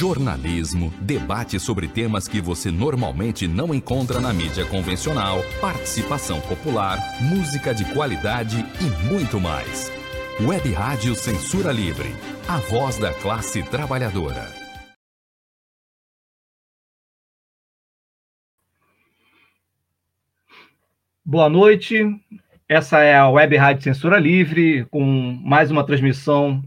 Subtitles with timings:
[0.00, 7.74] jornalismo, debate sobre temas que você normalmente não encontra na mídia convencional, participação popular, música
[7.74, 9.92] de qualidade e muito mais.
[10.40, 12.08] Web Rádio Censura Livre,
[12.48, 14.42] a voz da classe trabalhadora.
[21.22, 22.02] Boa noite.
[22.66, 25.04] Essa é a Web Rádio Censura Livre, com
[25.44, 26.64] mais uma transmissão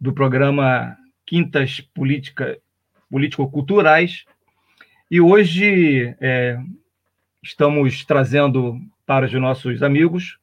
[0.00, 0.96] do programa
[1.26, 2.58] Quintas Política,
[3.14, 4.24] Político-Culturais.
[5.08, 6.58] E hoje é,
[7.40, 10.36] estamos trazendo para os nossos amigos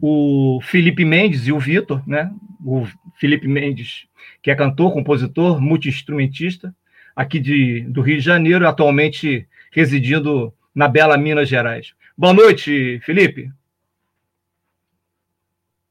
[0.00, 2.32] o Felipe Mendes e o Vitor, né?
[2.64, 2.84] O
[3.14, 4.08] Felipe Mendes,
[4.42, 6.74] que é cantor, compositor, multi-instrumentista,
[7.14, 11.94] aqui de, do Rio de Janeiro, atualmente residindo na bela Minas Gerais.
[12.18, 13.52] Boa noite, Felipe.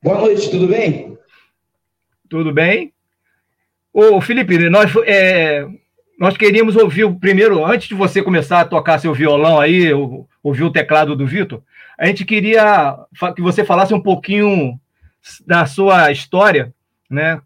[0.01, 1.17] Boa noite, tudo bem?
[2.27, 2.93] Tudo bem?
[3.93, 5.65] Ô, Felipe, nós, é,
[6.20, 9.92] nós queríamos ouvir primeiro, antes de você começar a tocar seu violão aí,
[10.42, 11.62] ouvir o teclado do Vitor,
[11.98, 12.96] a gente queria
[13.36, 14.80] que você falasse um pouquinho
[15.46, 16.74] da sua história,
[17.10, 17.41] né?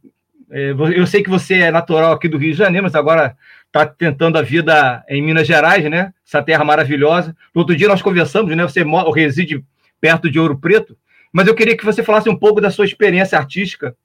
[0.50, 3.86] É, eu sei que você é natural aqui do Rio de Janeiro, mas agora está
[3.86, 6.14] tentando a vida em Minas Gerais, né?
[6.26, 7.36] Essa terra maravilhosa.
[7.54, 8.64] No outro dia nós conversamos, né?
[8.64, 9.64] Você reside
[10.00, 10.98] perto de Ouro Preto,
[11.32, 13.96] mas eu queria que você falasse um pouco da sua experiência artística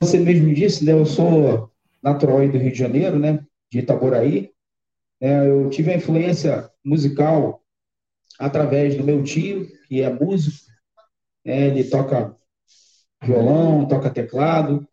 [0.00, 1.70] você mesmo disse, né, eu sou
[2.02, 4.50] natural do Rio de Janeiro, né, de Itaboraí.
[5.20, 7.62] É, eu tive a influência musical
[8.38, 10.66] através do meu tio, que é músico.
[11.44, 12.36] É, ele toca
[13.22, 14.86] violão, toca teclado.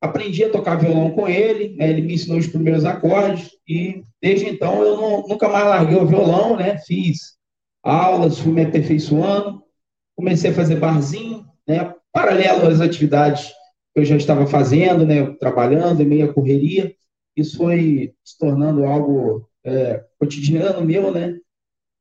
[0.00, 4.48] Aprendi a tocar violão com ele, né, ele me ensinou os primeiros acordes e desde
[4.48, 6.76] então eu não, nunca mais larguei o violão, né?
[6.78, 7.36] Fiz
[7.84, 9.62] aulas, fui me aperfeiçoando,
[10.16, 11.94] comecei a fazer barzinho, né?
[12.12, 13.52] Paralelo às atividades
[13.94, 16.94] eu já estava fazendo, né, trabalhando em meia correria.
[17.36, 21.36] Isso foi se tornando algo é, cotidiano meu, né?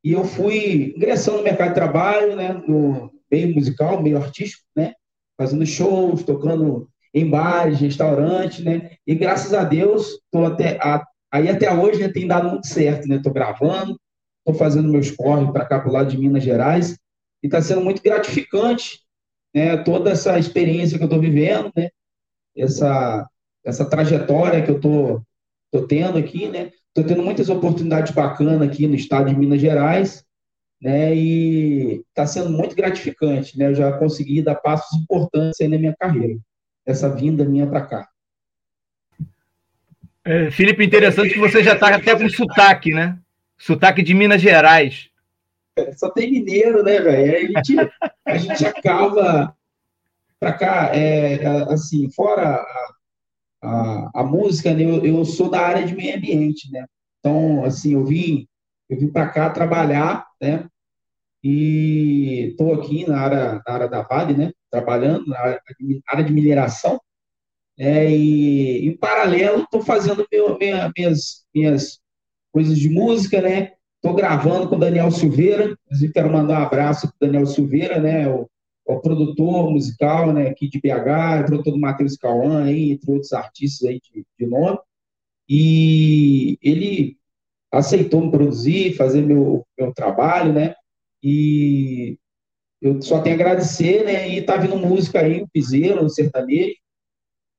[0.04, 4.94] E eu fui ingressando no mercado de trabalho, né, no meio musical, meio artístico, né?
[5.38, 8.92] Fazendo shows, tocando em bares, restaurantes, né?
[9.06, 13.08] E graças a Deus, tô até a, aí até hoje né, tem dado muito certo,
[13.08, 13.20] né?
[13.22, 14.00] Tô gravando,
[14.46, 16.98] tô fazendo meus corres para cá pro lado de Minas Gerais
[17.44, 19.00] e está sendo muito gratificante
[19.54, 21.90] né, toda essa experiência que eu estou vivendo, né,
[22.56, 23.28] essa,
[23.64, 25.22] essa trajetória que eu estou
[25.72, 29.62] tô, tô tendo aqui, né, estou tendo muitas oportunidades bacanas aqui no estado de Minas
[29.62, 30.24] Gerais,
[30.82, 35.96] né, e está sendo muito gratificante, né, eu já consegui dar passos importantes na minha
[35.98, 36.40] carreira,
[36.86, 38.08] essa vinda minha para cá.
[40.24, 43.18] É, Felipe, interessante que você já está até com sotaque, né?
[43.58, 45.11] Sotaque de Minas Gerais.
[45.96, 47.58] Só tem mineiro, né, velho?
[47.58, 47.92] A gente,
[48.26, 49.56] a gente acaba
[50.40, 52.94] para cá, é, assim, fora a,
[53.62, 56.86] a, a música, né, eu, eu, sou da área de meio ambiente, né?
[57.20, 58.48] Então, assim, eu vim,
[58.90, 60.68] eu vim para cá trabalhar, né?
[61.44, 64.52] E estou aqui na área, na área da Vale, né?
[64.70, 65.40] Trabalhando na
[66.08, 67.00] área, de mineração.
[67.78, 72.00] É, e em paralelo, estou fazendo meu, minha, minhas, minhas
[72.52, 73.74] coisas de música, né?
[74.04, 78.28] Estou gravando com o Daniel Silveira, inclusive quero mandar um abraço para Daniel Silveira, né,
[78.28, 78.50] o,
[78.84, 83.88] o, produtor musical né, aqui de BH, produtor do Matheus Cauã, aí, entre outros artistas
[83.88, 84.80] aí de, de nome.
[85.48, 87.16] E ele
[87.72, 90.74] aceitou me produzir, fazer meu, meu trabalho, né?
[91.22, 92.18] E
[92.82, 94.28] eu só tenho a agradecer, né?
[94.30, 96.74] E tá vindo música aí, o Piseiro, o sertanejo.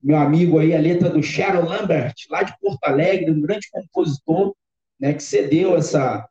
[0.03, 4.57] Meu amigo aí, a letra do Sharon Lambert, lá de Porto Alegre, um grande compositor,
[4.99, 5.15] né?
[5.15, 6.29] Que cedeu essa,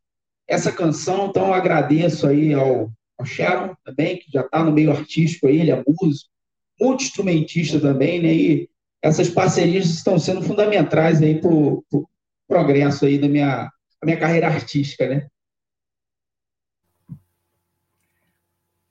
[0.51, 4.91] essa canção, então eu agradeço aí ao, ao Sharon também, que já está no meio
[4.91, 6.29] artístico aí, ele é músico,
[6.77, 8.33] multi-instrumentista também, né?
[8.33, 8.69] E
[9.01, 12.05] essas parcerias estão sendo fundamentais aí para o pro
[12.49, 15.29] progresso aí da minha, da minha carreira artística, né?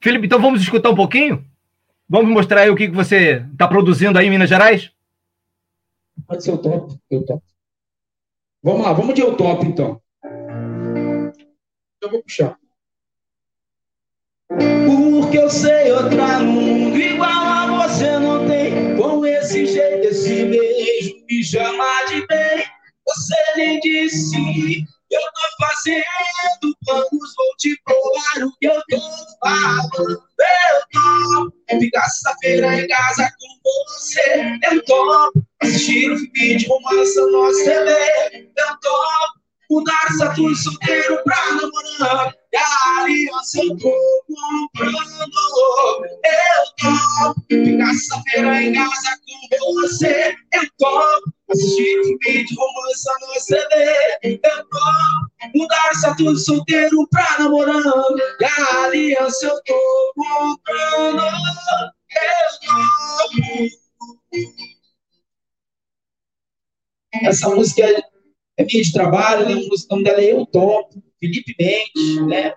[0.03, 1.45] Felipe, então vamos escutar um pouquinho?
[2.09, 4.91] Vamos mostrar aí o que você está produzindo aí em Minas Gerais?
[6.27, 7.45] Pode ser o top, eu top.
[8.63, 10.01] Vamos lá, vamos de eu top então
[12.03, 12.59] eu vou puxar.
[14.49, 18.97] Porque eu sei outra mundo igual a você não tem.
[18.97, 22.65] Com esse jeito, esse beijo me chama de bem.
[23.07, 29.01] Você nem disse, eu tô fazendo planos, vou te provar o que eu tô
[29.43, 30.23] falando.
[30.41, 34.59] Eu tô ficar sexta-feira em casa com você.
[34.71, 35.33] Eu tô
[35.63, 38.53] assistir o filme de romance no nosso TV.
[38.57, 39.40] Eu tô
[39.71, 42.35] Mudar status solteiro pra namorar.
[42.53, 45.01] E a aliança eu tô comprando.
[46.25, 49.17] Eu tô ficar sexta-feira em casa
[49.61, 50.35] com você
[50.77, 51.23] top.
[51.51, 54.41] Assistir um vídeo, romance no CD.
[54.43, 54.79] Eu tô
[55.55, 58.19] mudar status solteiro pra namorando.
[58.41, 61.23] E a aliança eu tô comprando.
[62.11, 63.81] Eu tô.
[67.13, 68.01] Essa música é,
[68.61, 69.55] é minha de trabalho, né?
[69.55, 72.53] o nome dela é Eu Topo, Felipe Mendes, né?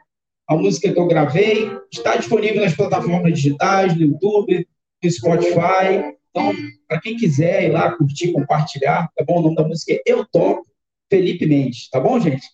[0.47, 4.67] A música que eu gravei está disponível nas plataformas digitais, no YouTube,
[5.01, 6.13] no Spotify.
[6.29, 6.53] Então,
[6.88, 9.39] para quem quiser ir lá curtir, compartilhar, tá bom?
[9.39, 10.65] O nome da música é Eu Topo,
[11.09, 12.45] Felipe Mendes, tá bom, gente?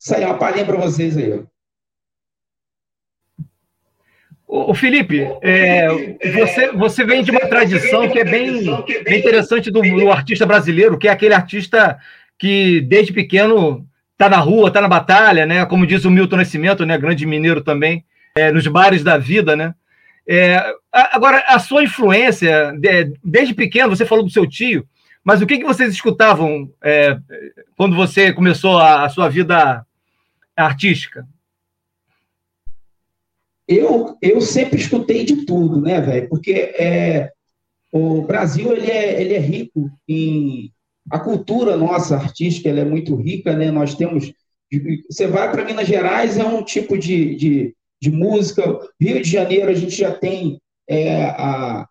[0.00, 1.44] Isso aí, uma palhinha para vocês aí.
[4.54, 5.88] O Felipe, é,
[6.30, 8.64] você, você vem de uma tradição que é bem,
[9.02, 11.98] bem interessante do, do, artista brasileiro, que é aquele artista
[12.42, 15.64] que desde pequeno está na rua, está na batalha, né?
[15.64, 16.98] Como diz o Milton Nascimento, né?
[16.98, 18.04] Grande mineiro também,
[18.36, 19.72] é, nos bares da vida, né?
[20.26, 20.60] É,
[20.92, 22.74] agora, a sua influência,
[23.22, 24.84] desde pequeno, você falou do seu tio,
[25.22, 27.16] mas o que, que vocês escutavam é,
[27.76, 29.86] quando você começou a, a sua vida
[30.56, 31.24] artística?
[33.68, 36.28] eu, eu sempre escutei de tudo, né, velho?
[36.28, 37.30] Porque é,
[37.92, 40.72] o Brasil ele é, ele é rico em
[41.12, 43.70] a cultura nossa artística, ela é muito rica, né?
[43.70, 44.32] Nós temos
[45.10, 48.62] você vai para Minas Gerais é um tipo de, de, de, música.
[48.98, 51.86] Rio de Janeiro a gente já tem é, a,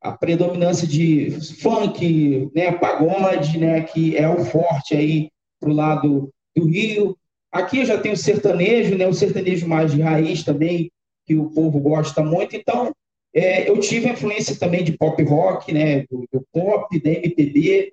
[0.00, 1.30] a predominância de
[1.60, 5.28] funk, né, pagode, né, que é o forte aí
[5.60, 7.14] pro lado do Rio.
[7.52, 10.90] Aqui já tenho o sertanejo, né, o sertanejo mais de raiz também,
[11.26, 12.56] que o povo gosta muito.
[12.56, 12.90] Então,
[13.34, 17.92] é, eu tive influência também de pop rock, né, do, do, pop, da MPB.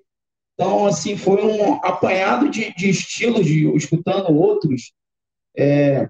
[0.56, 4.92] Então, assim, foi um apanhado de, de estilos, de, escutando outros
[5.56, 6.08] é,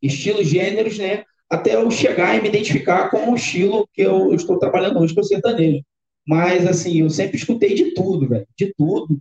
[0.00, 4.58] estilos, gêneros, né, até eu chegar e me identificar com o estilo que eu, estou
[4.58, 5.84] trabalhando hoje, que é o sertanejo.
[6.26, 9.18] Mas, assim, eu sempre escutei de tudo, velho, de tudo.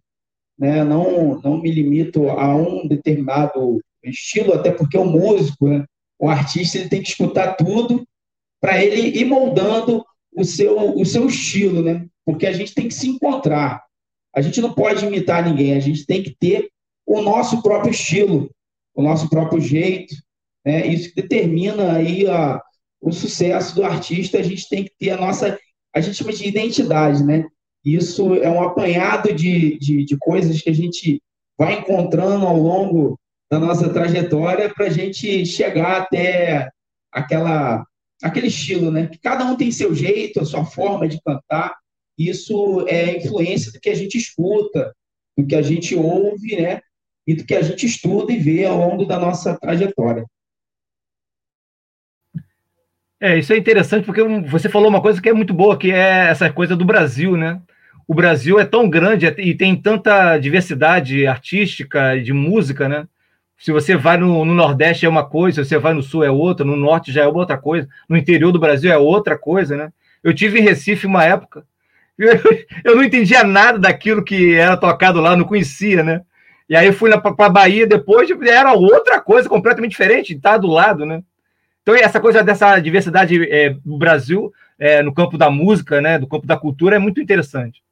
[0.58, 0.84] Né?
[0.84, 5.86] Não, não me limito a um determinado estilo, até porque o músico, né?
[6.18, 8.08] O artista ele tem que escutar tudo
[8.62, 12.08] para ele ir moldando o seu, o seu estilo, né?
[12.26, 13.83] Porque a gente tem que se encontrar.
[14.36, 16.70] A gente não pode imitar ninguém, a gente tem que ter
[17.06, 18.50] o nosso próprio estilo,
[18.96, 20.16] o nosso próprio jeito,
[20.66, 20.88] né?
[20.88, 22.62] Isso que determina aí a,
[23.02, 25.58] o sucesso do artista, a gente tem que ter a nossa,
[25.94, 27.46] a gente chama de identidade, né?
[27.84, 31.22] Isso é um apanhado de, de, de coisas que a gente
[31.58, 33.20] vai encontrando ao longo
[33.52, 36.70] da nossa trajetória para a gente chegar até
[37.12, 37.86] aquela,
[38.24, 39.08] aquele estilo, né?
[39.08, 41.76] Que cada um tem seu jeito, a sua forma de cantar.
[42.18, 44.96] Isso é influência do que a gente escuta,
[45.38, 46.82] do que a gente ouve, né?
[47.26, 50.26] E do que a gente estuda e vê ao longo da nossa trajetória.
[53.20, 56.28] É, isso é interessante porque você falou uma coisa que é muito boa, que é
[56.28, 57.62] essa coisa do Brasil, né?
[58.06, 63.08] O Brasil é tão grande e tem tanta diversidade artística de música, né?
[63.58, 66.30] Se você vai no, no, Nordeste é uma coisa, se você vai no Sul é
[66.30, 69.94] outra, no Norte já é outra coisa, no interior do Brasil é outra coisa, né?
[70.22, 71.66] Eu tive em Recife uma época,
[72.84, 76.22] eu, não entendia nada daquilo que era tocado lá, não conhecia, né?
[76.70, 81.06] E aí fui para a Bahia depois, era outra coisa completamente diferente, tá do lado,
[81.06, 81.22] né?
[81.82, 86.28] Então, essa coisa dessa diversidade é, do Brasil é, no campo da música, né, do
[86.28, 87.84] campo da cultura, é muito interessante.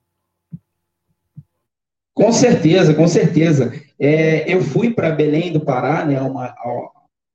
[2.13, 3.73] Com certeza, com certeza.
[3.99, 6.89] É, eu fui para Belém do Pará, né, uma, ó,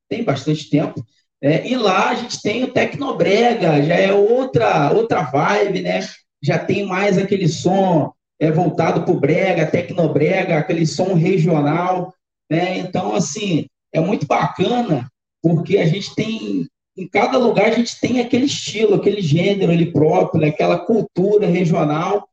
[0.08, 1.04] tem bastante tempo,
[1.42, 6.00] é, e lá a gente tem o Tecnobrega, já é outra, outra vibe, né?
[6.46, 12.14] Já tem mais aquele som é, voltado para o brega, Tecnobrega, aquele som regional,
[12.48, 12.78] né?
[12.78, 15.10] Então, assim, é muito bacana,
[15.42, 19.90] porque a gente tem, em cada lugar a gente tem aquele estilo, aquele gênero ali
[19.90, 20.48] próprio, né?
[20.48, 22.28] aquela cultura regional,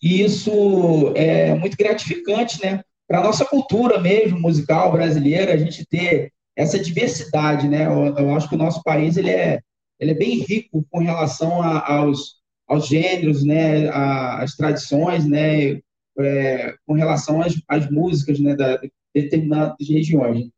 [0.00, 2.82] e isso é muito gratificante, né?
[3.08, 7.86] Para a nossa cultura mesmo, musical brasileira, a gente ter essa diversidade, né?
[7.86, 9.60] Eu, eu acho que o nosso país ele é,
[9.98, 13.88] ele é bem rico com relação a, aos, aos gêneros, né?
[13.88, 15.80] As tradições, né?
[16.18, 18.54] É, com relação às, às músicas, né?
[18.54, 20.48] Da, de determinadas regiões.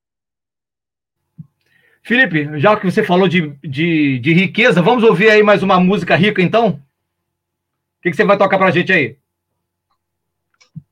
[2.02, 6.16] Felipe, já que você falou de, de, de riqueza, vamos ouvir aí mais uma música
[6.16, 6.70] rica, então?
[6.70, 9.16] O que, que você vai tocar para a gente aí?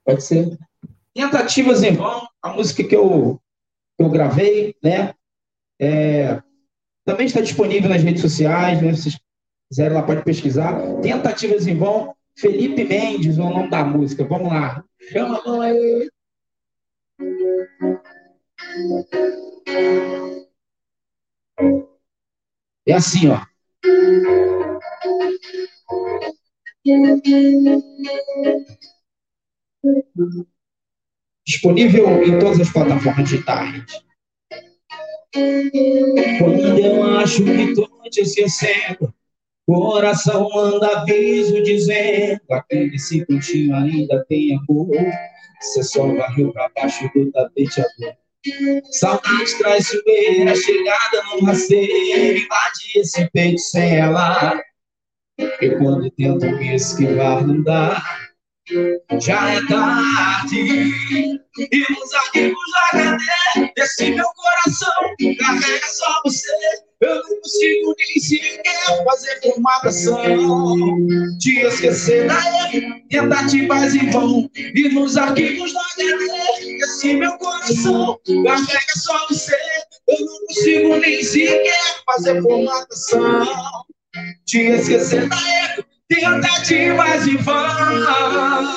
[0.05, 0.59] Pode ser.
[1.15, 3.41] Tentativas em vão, a música que eu,
[3.97, 5.15] que eu gravei, né?
[5.81, 6.43] É,
[7.05, 8.91] também está disponível nas redes sociais, né?
[8.91, 9.19] Vocês
[9.69, 10.81] quiserem lá, pode pesquisar.
[11.01, 14.25] Tentativas em vão, Felipe Mendes, o nome da música.
[14.25, 14.85] Vamos lá.
[15.11, 16.09] Chama a aí.
[22.87, 23.41] É assim, ó.
[31.45, 33.85] Disponível em todas as plataformas digitais.
[36.39, 39.13] Quando eu acho que tô te esquecendo,
[39.67, 44.89] coração manda aviso dizendo: aqui nesse cantinho ainda tem amor.
[45.61, 48.15] Você só varreu pra baixo do tapete azul.
[48.93, 54.61] Saudade traiçoeira, chegada no rasteiro, invade esse peito sem ela.
[55.39, 58.03] E quando tento me esquivar, não dá.
[59.21, 66.86] Já é tarde e nos arquivos da HD desse meu coração carrega só você.
[66.99, 70.77] Eu não consigo nem sequer fazer formatação.
[71.39, 74.51] Te esquecer daí, tentativas em vão.
[74.57, 79.57] E nos arquivos da HD desse meu coração carrega só você.
[80.09, 83.85] Eu não consigo nem sequer fazer formatação.
[84.47, 88.77] Te esquecer daí tentativas em vão.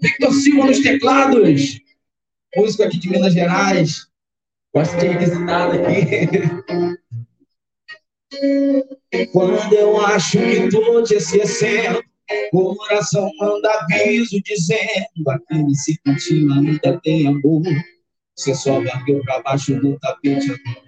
[0.00, 1.78] Victor Silva nos teclados,
[2.56, 4.13] músico aqui de Minas Gerais.
[4.74, 6.28] Gosto de requisitado aqui.
[9.32, 12.02] Quando eu acho que tô te esquecendo,
[12.52, 17.62] o coração manda aviso dizendo: aqui nesse cantinho ainda tem amor.
[18.36, 20.84] Você só varreu pra baixo do tapete agora.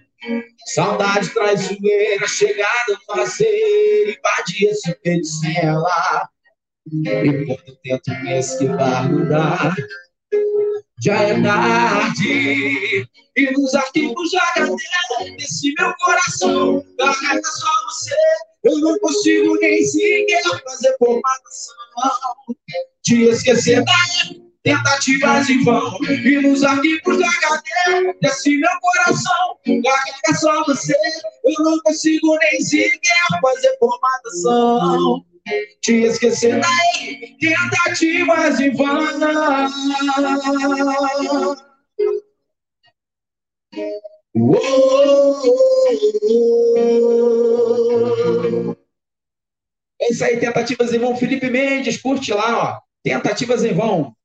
[0.67, 6.29] Saudade traiçoeira, chegada no rasteiro, invade esse peito sem ela.
[6.93, 9.77] E quando tento me esquivar, não dá.
[11.03, 18.15] Já é tarde, e nos arquivos de HD desse meu coração, carrega só você.
[18.65, 21.75] Eu não consigo nem sequer fazer formatação.
[23.03, 25.97] Te esquecer daí tentativas em vão.
[26.03, 30.97] E nos arquivos da HD desse meu coração, carrega só você.
[31.45, 35.25] Eu não consigo nem sequer fazer formatação.
[35.81, 38.99] Te esquecer daí, tentativas em vão.
[50.01, 51.17] É isso aí, tentativas em vão.
[51.17, 52.81] Felipe Mendes, curte lá, ó.
[53.05, 54.17] Tentativas em vão.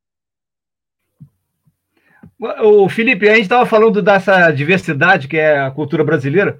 [2.63, 6.59] O Felipe, a gente estava falando dessa diversidade que é a cultura brasileira,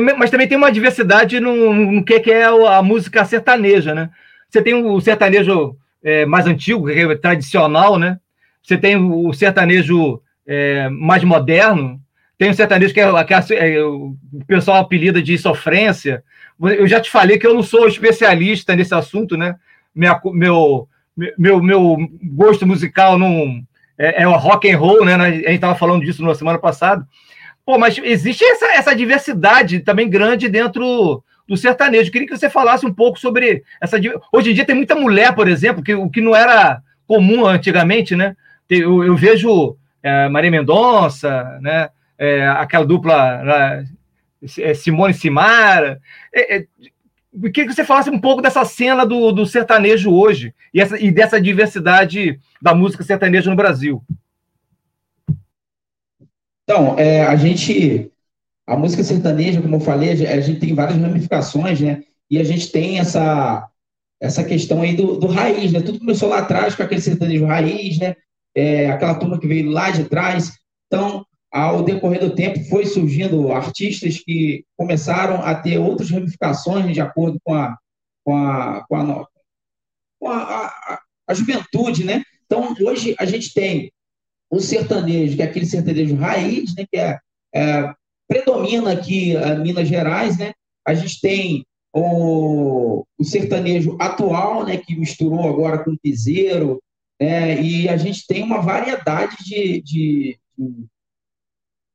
[0.00, 4.10] mas também tem uma diversidade no, no que, é a música sertaneja, né?
[4.48, 8.18] Você tem o sertanejo é, mais antigo, que é tradicional, né?
[8.62, 12.00] Você tem o sertanejo é, mais moderno,
[12.38, 16.22] tem o sertanejo que, é, que é, é, o pessoal apelida de sofrência.
[16.60, 19.56] Eu já te falei que eu não sou especialista nesse assunto, né?
[19.94, 20.88] Minha, meu,
[21.36, 23.62] meu, meu gosto musical não
[23.98, 25.14] é, é rock and roll, né?
[25.14, 27.06] A gente estava falando disso na semana passada.
[27.64, 32.08] Pô, mas existe essa, essa diversidade também grande dentro do sertanejo.
[32.08, 33.98] Eu queria que você falasse um pouco sobre essa.
[34.32, 38.16] Hoje em dia tem muita mulher, por exemplo, que o que não era comum antigamente,
[38.16, 38.36] né?
[38.68, 41.90] Eu, eu vejo é, Maria Mendonça, né?
[42.18, 43.84] É, aquela dupla né?
[44.74, 46.00] Simone Simara.
[46.34, 46.66] É, é,
[47.34, 50.98] eu queria que você falasse um pouco dessa cena do, do sertanejo hoje e, essa,
[50.98, 54.02] e dessa diversidade da música sertaneja no Brasil.
[56.64, 58.10] Então, é, a gente.
[58.66, 62.02] A música sertaneja, como eu falei, a gente tem várias ramificações, né?
[62.30, 63.68] E a gente tem essa,
[64.20, 65.80] essa questão aí do, do raiz, né?
[65.80, 68.14] Tudo começou lá atrás com aquele sertanejo raiz, né?
[68.54, 70.52] É, aquela turma que veio lá de trás.
[70.86, 77.00] Então, ao decorrer do tempo, foi surgindo artistas que começaram a ter outras ramificações de
[77.00, 77.76] acordo com a,
[78.24, 79.26] com a, com a,
[80.20, 82.22] com a, a, a juventude, né?
[82.46, 83.92] Então, hoje a gente tem
[84.52, 86.84] o sertanejo, que é aquele sertanejo raiz, né?
[86.92, 87.18] Que é,
[87.54, 87.94] é
[88.28, 90.52] predomina aqui em Minas Gerais, né?
[90.86, 94.76] A gente tem o, o sertanejo atual, né?
[94.76, 96.82] Que misturou agora com o piseiro,
[97.18, 97.62] né?
[97.62, 100.86] E a gente tem uma variedade de, de, de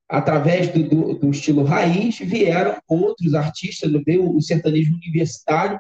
[0.09, 5.79] através do, do, do, estilo raiz, vieram outros artistas, veio o sertanejo universitário,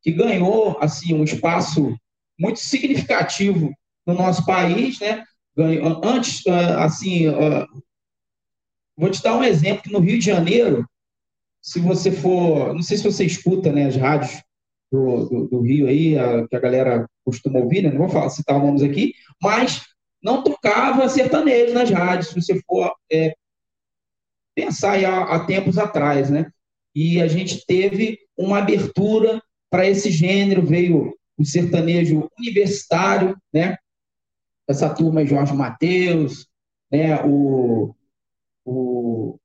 [0.00, 1.94] que ganhou assim um espaço
[2.40, 3.70] muito significativo
[4.06, 5.22] no nosso país, né?
[5.58, 7.24] Antes, assim,
[8.96, 10.86] vou te dar um exemplo, que no Rio de Janeiro,
[11.62, 14.42] se você for, não sei se você escuta, né, as rádios
[14.90, 17.90] do, do, do Rio aí, a, que a galera costuma ouvir, né?
[17.90, 19.82] não vou falar, citar nomes aqui, mas
[20.22, 23.34] não tocava sertanejo nas rádios, se você for é,
[24.54, 26.50] pensar há, há tempos atrás, né?
[26.94, 33.76] E a gente teve uma abertura para esse gênero, veio o sertanejo universitário, né?
[34.68, 36.46] Essa turma é Jorge Mateus,
[36.90, 37.22] né?
[37.24, 37.94] O,
[38.64, 39.38] o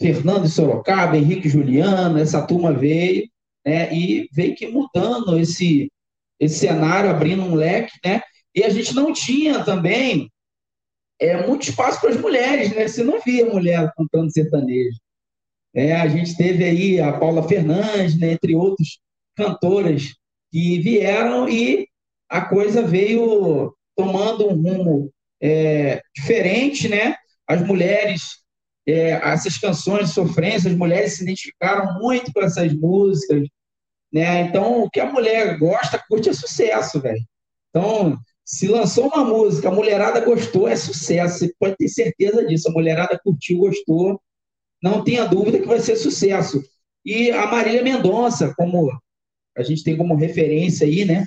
[0.00, 3.28] Fernando Sorocaba, Henrique Juliano, essa turma veio
[3.64, 3.92] né?
[3.94, 5.90] E veio que mudando esse,
[6.38, 8.20] esse cenário, abrindo um leque, né?
[8.54, 10.30] E a gente não tinha também
[11.20, 12.88] é, muito espaço para as mulheres, né?
[12.88, 14.98] Você não via mulher cantando sertanejo.
[15.74, 18.98] É, a gente teve aí a Paula Fernandes, né, entre outros
[19.36, 20.16] cantoras
[20.50, 21.86] que vieram e
[22.28, 27.16] a coisa veio tomando um rumo é, diferente, né?
[27.46, 28.38] As mulheres,
[28.86, 33.48] é, essas canções de sofrência, as mulheres se identificaram muito com essas músicas,
[34.12, 34.42] né?
[34.42, 37.24] Então, o que a mulher gosta, curte é sucesso, velho.
[37.70, 41.38] Então, se lançou uma música, a mulherada gostou, é sucesso.
[41.38, 42.68] Você pode ter certeza disso.
[42.68, 44.20] A mulherada curtiu, gostou.
[44.82, 46.60] Não tenha dúvida que vai ser sucesso.
[47.04, 48.90] E a Marília Mendonça, como
[49.56, 51.26] a gente tem como referência aí, né?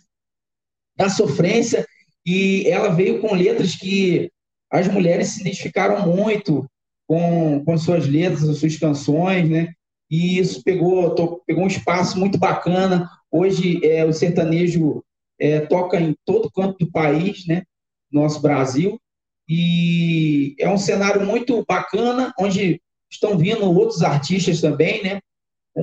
[0.97, 1.87] Da sofrência,
[2.25, 4.31] e ela veio com letras que
[4.71, 6.65] as mulheres se identificaram muito
[7.07, 9.73] com, com suas letras, as suas canções, né?
[10.09, 13.09] E isso pegou, to, pegou um espaço muito bacana.
[13.31, 15.03] Hoje é, o sertanejo
[15.39, 17.63] é, toca em todo canto do país, né?
[18.11, 18.99] Nosso Brasil.
[19.47, 25.19] E é um cenário muito bacana, onde estão vindo outros artistas também, né?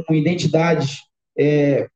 [0.06, 1.00] Com identidades
[1.38, 1.88] é,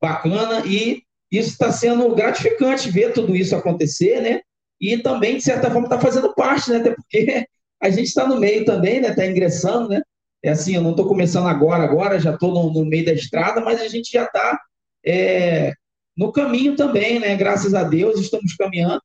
[0.00, 4.40] bacana e isso está sendo gratificante ver tudo isso acontecer, né?
[4.80, 6.78] E também, de certa forma, está fazendo parte, né?
[6.78, 7.46] Até porque
[7.82, 9.08] a gente está no meio também, né?
[9.08, 10.02] Está ingressando, né?
[10.42, 13.60] É assim, eu não estou começando agora, agora já estou no, no, meio da estrada,
[13.60, 14.60] mas a gente já está
[15.04, 15.72] é,
[16.16, 17.34] no caminho também, né?
[17.36, 19.02] Graças a Deus, estamos caminhando.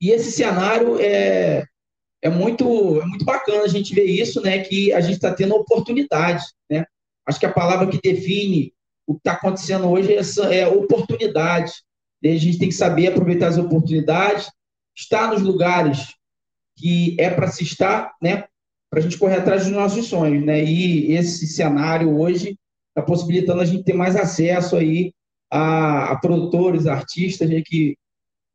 [0.00, 1.64] E esse cenário é,
[2.22, 4.60] é muito, é muito bacana a gente ver isso, né?
[4.60, 6.84] Que a gente está tendo oportunidade, né?
[7.26, 8.72] Acho que a palavra que define
[9.08, 11.72] o que está acontecendo hoje é, é oportunidade.
[12.22, 14.50] E a gente tem que saber aproveitar as oportunidades,
[14.94, 16.14] estar nos lugares
[16.76, 18.44] que é para se estar, né?
[18.90, 20.62] Para a gente correr atrás dos nossos sonhos, né?
[20.62, 22.58] E esse cenário hoje
[22.90, 25.12] está possibilitando a gente ter mais acesso aí
[25.50, 27.96] a, a produtores, artistas né, que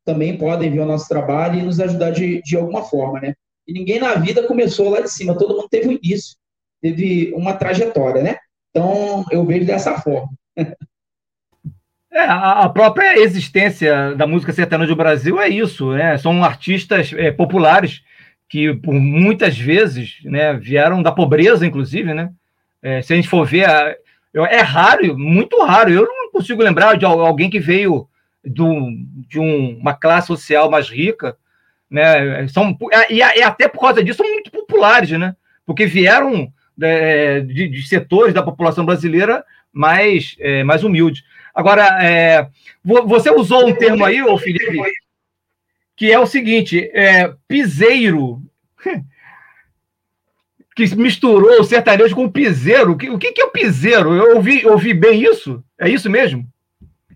[0.04, 3.34] também podem ver o nosso trabalho e nos ajudar de, de alguma forma, né?
[3.66, 6.36] E ninguém na vida começou lá de cima, todo mundo teve um início,
[6.80, 8.36] teve uma trajetória, né?
[8.70, 10.30] Então, eu vejo dessa forma.
[10.56, 16.16] É, a própria existência da música sertaneja do Brasil é isso, né?
[16.16, 18.02] São artistas é, populares
[18.48, 22.30] que, por muitas vezes, né, vieram da pobreza, inclusive, né?
[22.80, 23.66] É, se a gente for ver,
[24.32, 25.90] é raro, muito raro.
[25.90, 28.08] Eu não consigo lembrar de alguém que veio
[28.44, 28.90] do,
[29.28, 31.36] de um, uma classe social mais rica,
[31.90, 32.46] né?
[32.46, 32.76] São,
[33.10, 35.34] e, e até por causa disso são muito populares, né?
[35.66, 41.24] Porque vieram é, de, de setores da população brasileira mais, é, mais humilde.
[41.54, 42.48] Agora, é,
[42.82, 44.80] você usou um termo aí, ô Felipe,
[45.96, 48.42] que é o seguinte: é, piseiro,
[50.74, 52.92] que misturou o sertanejo com o piseiro.
[52.92, 54.14] O que, o que é o piseiro?
[54.14, 55.62] Eu ouvi, ouvi bem isso?
[55.78, 56.46] É isso mesmo?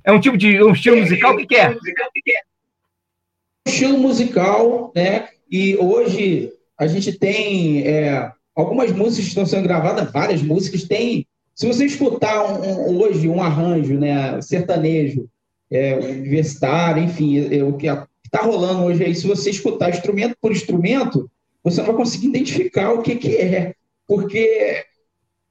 [0.05, 1.35] É um tipo de um estilo musical?
[1.35, 1.71] O que, que é?
[1.71, 5.29] Um estilo musical, né?
[5.51, 11.27] E hoje a gente tem é, algumas músicas que estão sendo gravadas, várias músicas, tem
[11.59, 15.29] se você escutar um, um, hoje um arranjo né, sertanejo,
[15.69, 20.53] é, universitário, enfim, é, o que está rolando hoje aí, se você escutar instrumento por
[20.53, 21.29] instrumento,
[21.65, 23.75] você não vai conseguir identificar o que, que é,
[24.07, 24.85] porque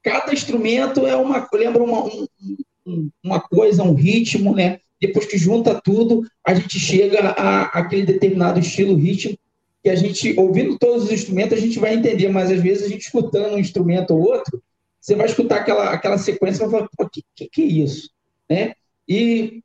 [0.01, 4.79] cada instrumento é uma lembra uma, um, uma coisa, um ritmo, né?
[5.01, 9.37] Depois que junta tudo, a gente chega a, aquele determinado estilo, ritmo,
[9.83, 12.87] que a gente, ouvindo todos os instrumentos, a gente vai entender, mas às vezes a
[12.87, 14.63] gente escutando um instrumento ou outro,
[15.07, 18.09] você vai escutar aquela, aquela sequência e vai falar, o que, que, que, é isso?
[18.49, 18.73] Né?
[19.07, 19.63] E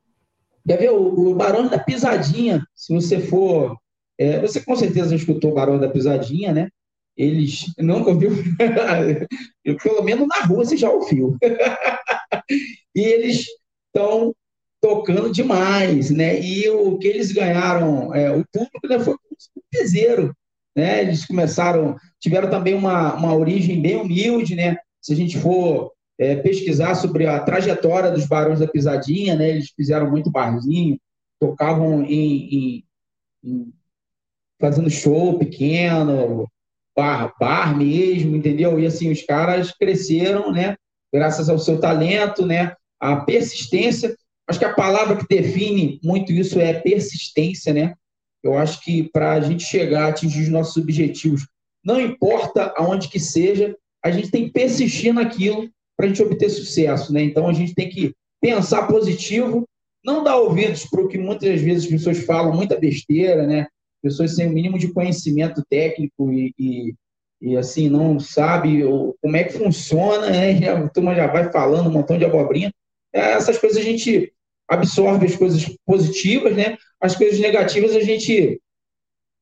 [0.65, 3.77] quer ver o, o Barão da Pisadinha, se você for.
[4.17, 6.69] É, você com certeza já escutou o Barão da Pisadinha, né?
[7.17, 8.31] Eles nunca ouviu,
[9.83, 11.37] pelo menos na rua você já ouviu.
[12.95, 13.45] e eles
[13.87, 14.33] estão
[14.81, 16.41] tocando demais, né?
[16.41, 20.33] E o que eles ganharam, é, o público né, foi um piseiro,
[20.77, 21.03] né?
[21.03, 24.77] Eles começaram, tiveram também uma, uma origem bem humilde, né?
[25.03, 29.71] Se a gente for é, pesquisar sobre a trajetória dos Barões da Pisadinha, né, eles
[29.77, 30.99] fizeram muito barzinho,
[31.41, 32.85] tocavam em, em,
[33.45, 33.73] em
[34.61, 36.49] fazendo show pequeno,
[36.97, 38.79] bar, bar mesmo, entendeu?
[38.79, 40.77] E assim, os caras cresceram, né?
[41.13, 42.75] Graças ao seu talento, né?
[43.01, 44.17] A persistência.
[44.49, 47.95] Acho que a palavra que define muito isso é persistência, né?
[48.43, 51.47] Eu acho que para a gente chegar atingir os nossos objetivos,
[51.85, 56.51] não importa aonde que seja, a gente tem que persistir naquilo para a gente obter
[56.51, 57.23] sucesso, né?
[57.23, 59.69] Então a gente tem que pensar positivo,
[60.05, 63.69] não dar ouvidos para o que muitas vezes as pessoas falam, muita besteira, né?
[64.03, 66.95] Pessoas sem o mínimo de conhecimento técnico e, e,
[67.41, 68.83] e assim, não sabe
[69.21, 70.53] como é que funciona, né?
[70.69, 72.73] A turma já vai falando um montão de abobrinha.
[73.13, 74.33] É, essas coisas a gente
[74.69, 76.77] absorve as coisas positivas, né?
[77.01, 78.61] As coisas negativas a gente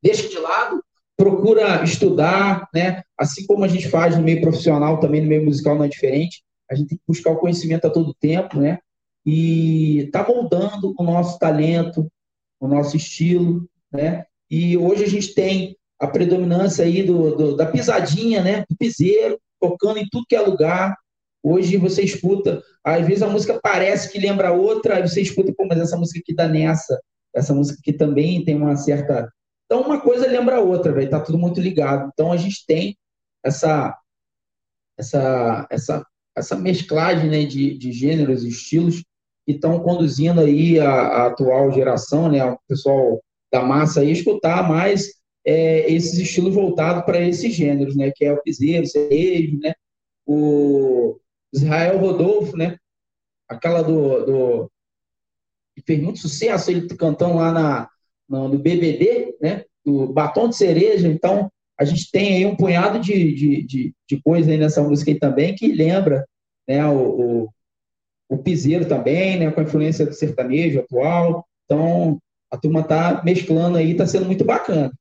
[0.03, 0.83] deixa de lado,
[1.21, 3.03] procura estudar, né?
[3.19, 6.43] Assim como a gente faz no meio profissional, também no meio musical não é diferente.
[6.71, 8.79] A gente tem que buscar o conhecimento a todo tempo, né?
[9.27, 12.11] E tá moldando o nosso talento,
[12.59, 14.25] o nosso estilo, né?
[14.51, 18.65] E hoje a gente tem a predominância aí do, do da pisadinha, né?
[18.67, 20.97] Do piseiro, tocando em tudo que é lugar.
[21.43, 25.67] Hoje você escuta, às vezes a música parece que lembra outra, aí você escuta, pô,
[25.67, 26.99] mas essa música aqui dá nessa,
[27.35, 29.31] essa música aqui também tem uma certa
[29.71, 31.09] então, uma coisa lembra a outra, velho.
[31.09, 32.11] Tá tudo muito ligado.
[32.13, 32.99] Então, a gente tem
[33.45, 33.97] essa
[34.99, 36.07] essa essa
[36.37, 39.05] essa mesclagem né, de, de gêneros e estilos
[39.47, 44.69] que estão conduzindo aí a, a, atual geração, né, o pessoal da massa aí escutar
[44.69, 45.13] mais
[45.45, 49.75] é, esses estilos voltados para esses gêneros, né, que é o piseiro, o serrejo, né,
[50.27, 51.19] o
[51.53, 52.77] Israel Rodolfo, né,
[53.49, 54.73] aquela do, do
[55.75, 57.91] que fez muito sucesso, ele cantando lá na,
[58.31, 59.65] no, no BBB, né?
[59.85, 61.09] Do batom de cereja.
[61.09, 65.11] Então, a gente tem aí um punhado de, de, de, de coisa aí nessa música
[65.11, 66.25] aí também que lembra
[66.69, 67.49] né, o, o,
[68.29, 69.51] o piseiro também, né?
[69.51, 71.45] Com a influência do sertanejo atual.
[71.65, 72.19] Então,
[72.51, 74.93] a turma tá mesclando aí, tá sendo muito bacana.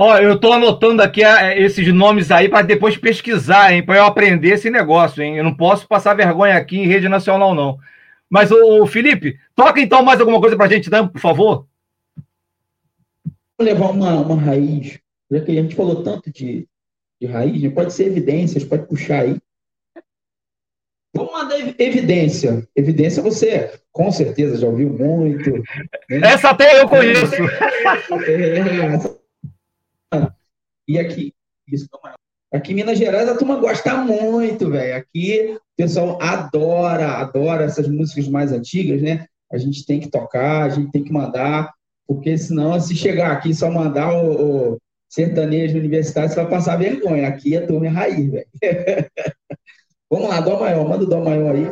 [0.00, 4.04] Ó, eu estou anotando aqui é, esses nomes aí para depois pesquisar, hein, para eu
[4.04, 5.36] aprender esse negócio, hein.
[5.36, 7.78] Eu não posso passar vergonha aqui em rede nacional, não.
[8.28, 11.66] Mas, o Felipe, toca então mais alguma coisa para a gente, por favor.
[13.58, 16.68] Vou levar uma, uma raiz, já que a gente falou tanto de,
[17.20, 17.70] de raiz, né?
[17.70, 19.36] pode ser evidências, pode puxar aí.
[21.14, 22.68] Vamos mandar evidência.
[22.76, 25.50] Evidência você com certeza já ouviu muito.
[25.50, 26.20] Né?
[26.22, 27.34] Essa até eu conheço.
[30.10, 30.32] É,
[30.88, 31.34] e aqui,
[31.70, 31.86] isso,
[32.52, 34.96] aqui em Minas Gerais a turma gosta muito, velho.
[34.96, 39.26] Aqui pessoal adora, adora essas músicas mais antigas, né?
[39.50, 41.72] A gente tem que tocar, a gente tem que mandar,
[42.06, 47.28] porque senão, se chegar aqui só mandar o, o sertanejo universitário, você vai passar vergonha.
[47.28, 48.46] Aqui a turma é raiz, velho.
[50.10, 51.70] Vamos lá, Dó maior, manda o Dó maior aí.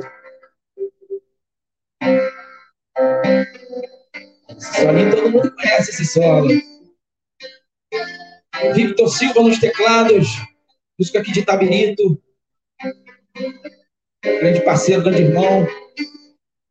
[4.59, 6.49] Só nem todo mundo conhece esse solo.
[8.75, 10.29] Victor Silva nos teclados,
[10.99, 12.21] música aqui de Tabirito
[14.47, 15.67] grande parceiro, grande irmão.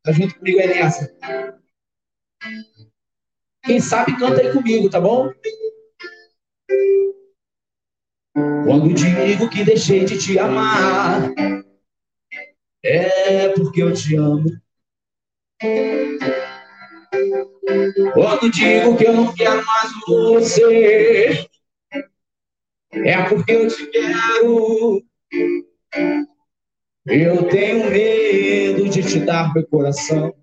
[0.03, 1.11] Tá junto comigo aí nessa.
[3.63, 5.31] Quem sabe canta aí comigo, tá bom?
[8.33, 11.31] Quando digo que deixei de te amar,
[12.83, 14.45] é porque eu te amo.
[18.13, 21.47] Quando digo que eu não quero mais você,
[22.91, 25.03] é porque eu te quero.
[27.05, 30.33] Eu tenho medo de te dar meu coração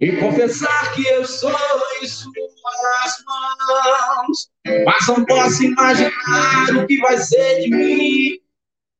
[0.00, 1.52] e confessar que eu sou
[2.02, 4.50] em suas mãos,
[4.84, 8.40] mas não posso imaginar o que vai ser de mim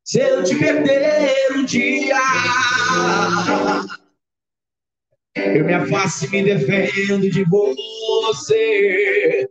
[0.04, 2.16] se eu te perder um dia.
[5.34, 9.50] Eu me afasto e me defendo de você,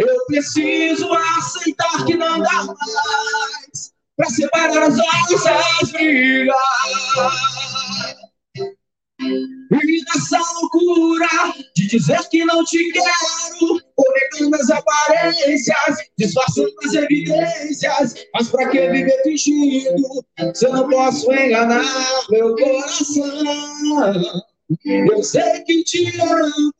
[0.00, 6.56] Eu preciso aceitar que não dá mais para separar as nossas brigas.
[9.20, 11.28] E nessa loucura
[11.76, 13.80] de dizer que não te quero,
[14.14, 18.14] negando as aparências, disfarçando as evidências.
[18.32, 21.84] Mas pra que viver fingindo se eu não posso enganar
[22.30, 24.42] meu coração?
[24.86, 26.72] Eu sei que te amo,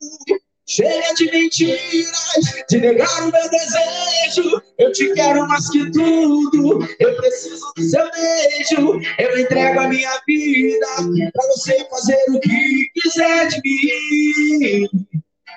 [0.71, 4.61] cheia de mentiras, de negar o meu desejo.
[4.77, 9.01] Eu te quero mais que tudo, eu preciso do seu beijo.
[9.19, 10.87] Eu entrego a minha vida
[11.33, 14.89] pra você fazer o que quiser de mim.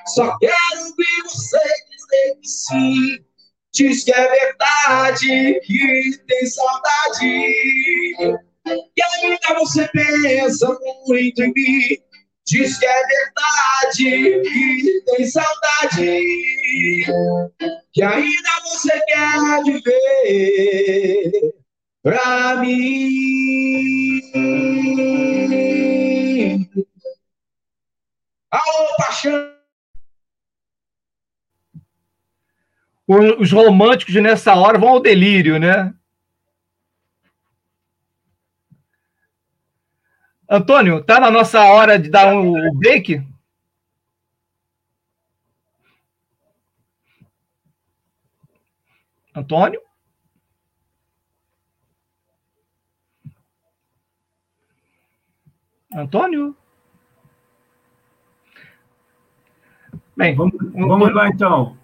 [0.08, 3.18] Só quero ver você dizer que sim.
[3.72, 7.26] Diz que é verdade, que tem saudade.
[8.66, 12.03] E ainda você pensa muito em mim.
[12.46, 16.20] Diz que é verdade, que tem saudade,
[17.90, 21.54] que ainda você quer viver
[22.02, 24.20] pra mim.
[28.50, 29.54] Alô, paixão!
[33.38, 35.94] Os românticos nessa hora vão ao delírio, né?
[40.48, 43.22] Antônio, tá na nossa hora de dar um break?
[49.34, 49.80] Antônio?
[55.92, 56.56] Antônio?
[60.16, 61.76] Bem, vamos, vamos lá então.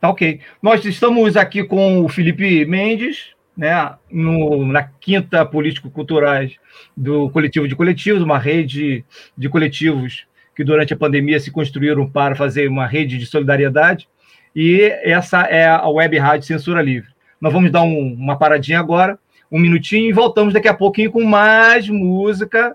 [0.00, 0.40] Tá ok.
[0.62, 6.56] Nós estamos aqui com o Felipe Mendes, né, no, na quinta Político-Culturais
[6.96, 9.04] do Coletivo de Coletivos, uma rede
[9.36, 14.08] de coletivos que durante a pandemia se construíram para fazer uma rede de solidariedade,
[14.54, 17.10] e essa é a Web Rádio Censura Livre.
[17.40, 19.18] Nós vamos dar um, uma paradinha agora,
[19.52, 22.74] um minutinho, e voltamos daqui a pouquinho com mais música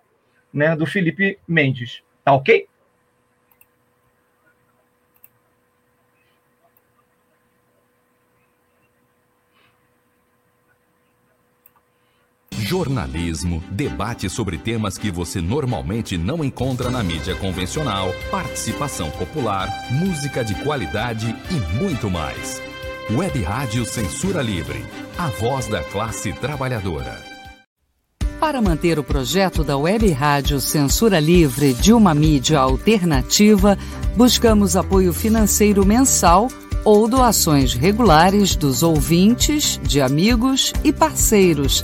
[0.54, 2.04] né, do Felipe Mendes.
[2.24, 2.68] Tá ok?
[12.72, 20.42] Jornalismo, debate sobre temas que você normalmente não encontra na mídia convencional, participação popular, música
[20.42, 22.62] de qualidade e muito mais.
[23.10, 24.86] Web Rádio Censura Livre,
[25.18, 27.22] a voz da classe trabalhadora.
[28.40, 33.78] Para manter o projeto da Web Rádio Censura Livre de uma mídia alternativa,
[34.16, 36.48] buscamos apoio financeiro mensal
[36.86, 41.84] ou doações regulares dos ouvintes, de amigos e parceiros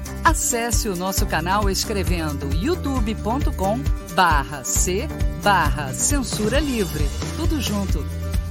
[0.23, 3.79] Acesse o nosso canal escrevendo youtube.com
[4.13, 5.07] barra C
[5.43, 7.03] barra Censura Livre.
[7.35, 8.05] Tudo junto.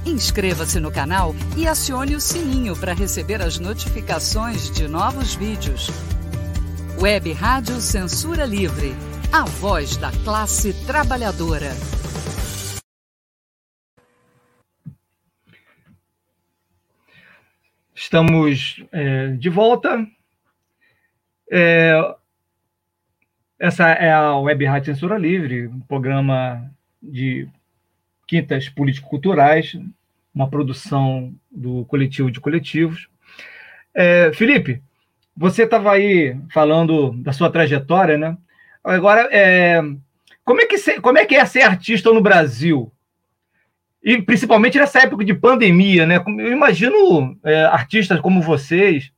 [0.05, 5.89] Inscreva-se no canal e acione o sininho para receber as notificações de novos vídeos.
[6.99, 8.93] Web Rádio Censura Livre.
[9.31, 11.71] A voz da classe trabalhadora.
[17.95, 20.05] Estamos é, de volta
[21.51, 22.15] é,
[23.59, 26.71] essa é a Web Rádio Censura Livre, um programa
[27.03, 27.47] de
[28.25, 29.77] quintas político-culturais,
[30.33, 33.09] uma produção do coletivo de coletivos.
[33.93, 34.81] É, Felipe,
[35.35, 38.37] você estava aí falando da sua trajetória, né?
[38.81, 39.81] Agora, é,
[40.45, 42.91] como, é que ser, como é que é ser artista no Brasil?
[44.01, 46.23] E principalmente nessa época de pandemia, né?
[46.39, 49.11] Eu imagino é, artistas como vocês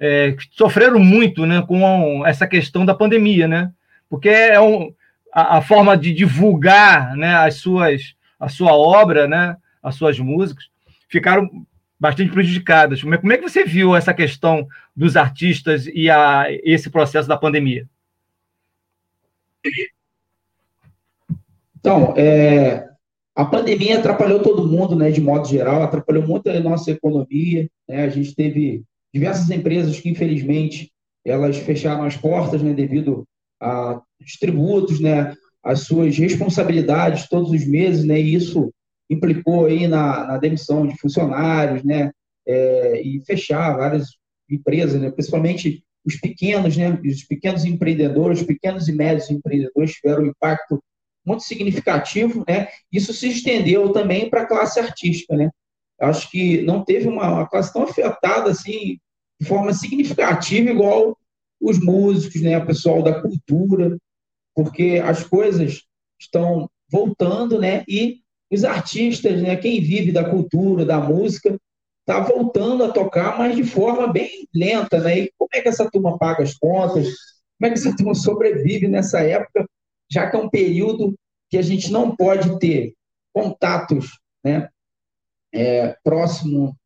[0.00, 3.70] é, sofreram muito né, com essa questão da pandemia, né?
[4.08, 4.92] Porque é um,
[5.32, 10.64] a, a, forma de divulgar né, as suas, a sua obra, né, as suas músicas,
[11.06, 11.48] ficaram
[11.98, 13.02] bastante prejudicadas.
[13.02, 17.28] Como é, como é que você viu essa questão dos artistas e a, esse processo
[17.28, 17.86] da pandemia?
[21.78, 22.88] Então, é,
[23.34, 27.68] a pandemia atrapalhou todo mundo, né, de modo geral, atrapalhou muito a nossa economia.
[27.86, 30.90] Né, a gente teve diversas empresas que, infelizmente,
[31.24, 33.26] elas fecharam as portas né, devido
[33.60, 34.00] a
[34.38, 38.72] tributos, né, as suas responsabilidades todos os meses, né, e isso
[39.08, 42.10] implicou aí na, na demissão de funcionários, né,
[42.46, 44.08] é, e fechar várias
[44.48, 50.28] empresas, né, principalmente os pequenos, né, os pequenos empreendedores, pequenos e médios empreendedores tiveram um
[50.28, 50.82] impacto
[51.26, 55.50] muito significativo, né, isso se estendeu também para a classe artística, né,
[56.00, 58.98] acho que não teve uma, uma classe tão afetada assim,
[59.40, 61.16] de forma significativa, igual
[61.60, 63.98] os músicos, né, o pessoal da cultura,
[64.54, 65.82] porque as coisas
[66.18, 67.84] estão voltando, né?
[67.88, 69.56] E os artistas, né?
[69.56, 71.58] Quem vive da cultura, da música,
[72.00, 75.20] está voltando a tocar, mas de forma bem lenta, né?
[75.20, 77.08] E como é que essa turma paga as contas?
[77.58, 79.66] Como é que essa turma sobrevive nessa época,
[80.10, 81.14] já que é um período
[81.48, 82.94] que a gente não pode ter
[83.32, 84.68] contatos, né?
[85.52, 86.76] É, próximo,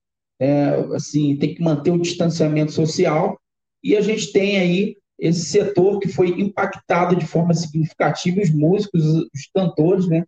[0.40, 3.38] é, assim, tem que manter o distanciamento social
[3.83, 9.05] e a gente tem aí esse setor que foi impactado de forma significativa, os músicos,
[9.05, 10.24] os cantores, né?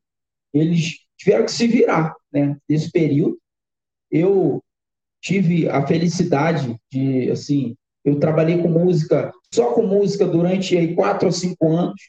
[0.53, 2.57] Eles tiveram que se virar, né?
[2.69, 3.39] Nesse período,
[4.11, 4.63] eu
[5.21, 11.27] tive a felicidade de, assim, eu trabalhei com música, só com música durante aí, quatro
[11.27, 12.01] ou cinco anos,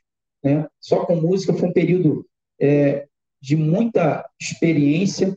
[0.43, 0.67] né?
[0.79, 2.25] Só com música foi um período
[2.61, 3.07] é,
[3.41, 5.35] de muita experiência?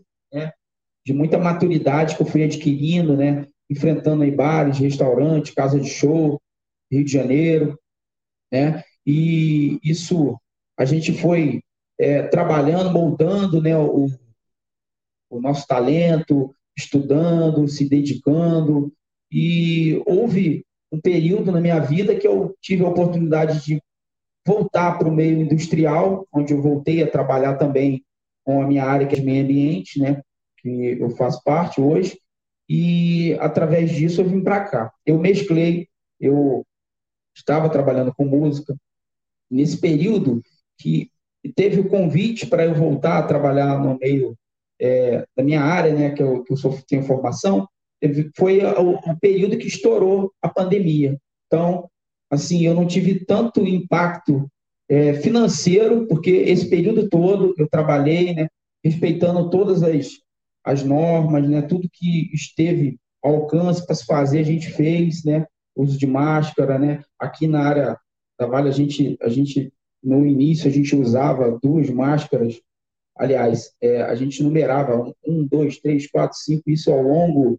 [1.11, 3.45] De muita maturidade que eu fui adquirindo, né?
[3.69, 6.41] Enfrentando aí bares, restaurantes, casa de show,
[6.89, 7.77] Rio de Janeiro,
[8.53, 8.85] né?
[9.05, 10.39] E isso
[10.79, 11.63] a gente foi
[11.99, 13.77] é, trabalhando, moldando, né?
[13.77, 14.07] O,
[15.29, 18.93] o nosso talento, estudando, se dedicando.
[19.33, 23.83] E houve um período na minha vida que eu tive a oportunidade de
[24.47, 28.05] voltar para o meio industrial, onde eu voltei a trabalhar também
[28.45, 30.23] com a minha área, que é meio ambiente, né,
[30.61, 32.19] que eu faço parte hoje,
[32.69, 34.93] e através disso eu vim para cá.
[35.05, 35.89] Eu mesclei,
[36.21, 36.65] eu
[37.35, 38.77] estava trabalhando com música,
[39.51, 40.43] nesse período
[40.79, 41.11] que
[41.57, 44.37] teve o convite para eu voltar a trabalhar no meio
[44.81, 47.69] é, da minha área, né, que eu, que eu sou, tenho formação,
[48.37, 51.19] foi o, o, período que estourou a pandemia.
[51.47, 51.89] Então,
[52.31, 54.49] assim, eu não tive tanto impacto
[54.89, 58.49] é, financeiro, porque esse período todo eu trabalhei, né,
[58.83, 60.19] respeitando todas as,
[60.65, 65.47] as normas, né, tudo que esteve ao alcance para se fazer, a gente fez, né,
[65.77, 67.99] uso de máscara, né, aqui na área
[68.39, 72.61] da Vale, a gente, a gente, no início, a gente usava duas máscaras.
[73.17, 77.59] Aliás, é, a gente numerava um, dois, três, quatro, cinco, isso ao longo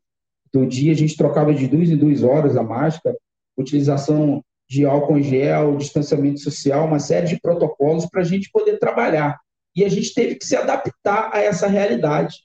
[0.52, 3.16] do dia, a gente trocava de duas em duas horas a máscara,
[3.56, 8.80] utilização de álcool em gel, distanciamento social, uma série de protocolos para a gente poder
[8.80, 9.40] trabalhar.
[9.76, 12.38] E a gente teve que se adaptar a essa realidade,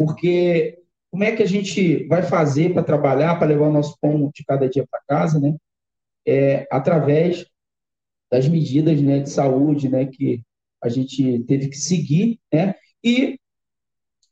[0.00, 0.78] porque
[1.10, 4.42] como é que a gente vai fazer para trabalhar, para levar o nosso pão de
[4.46, 5.54] cada dia para casa, né?
[6.26, 7.44] É, através
[8.32, 10.40] das medidas né, de saúde né, que
[10.82, 12.74] a gente teve que seguir, né?
[13.04, 13.38] E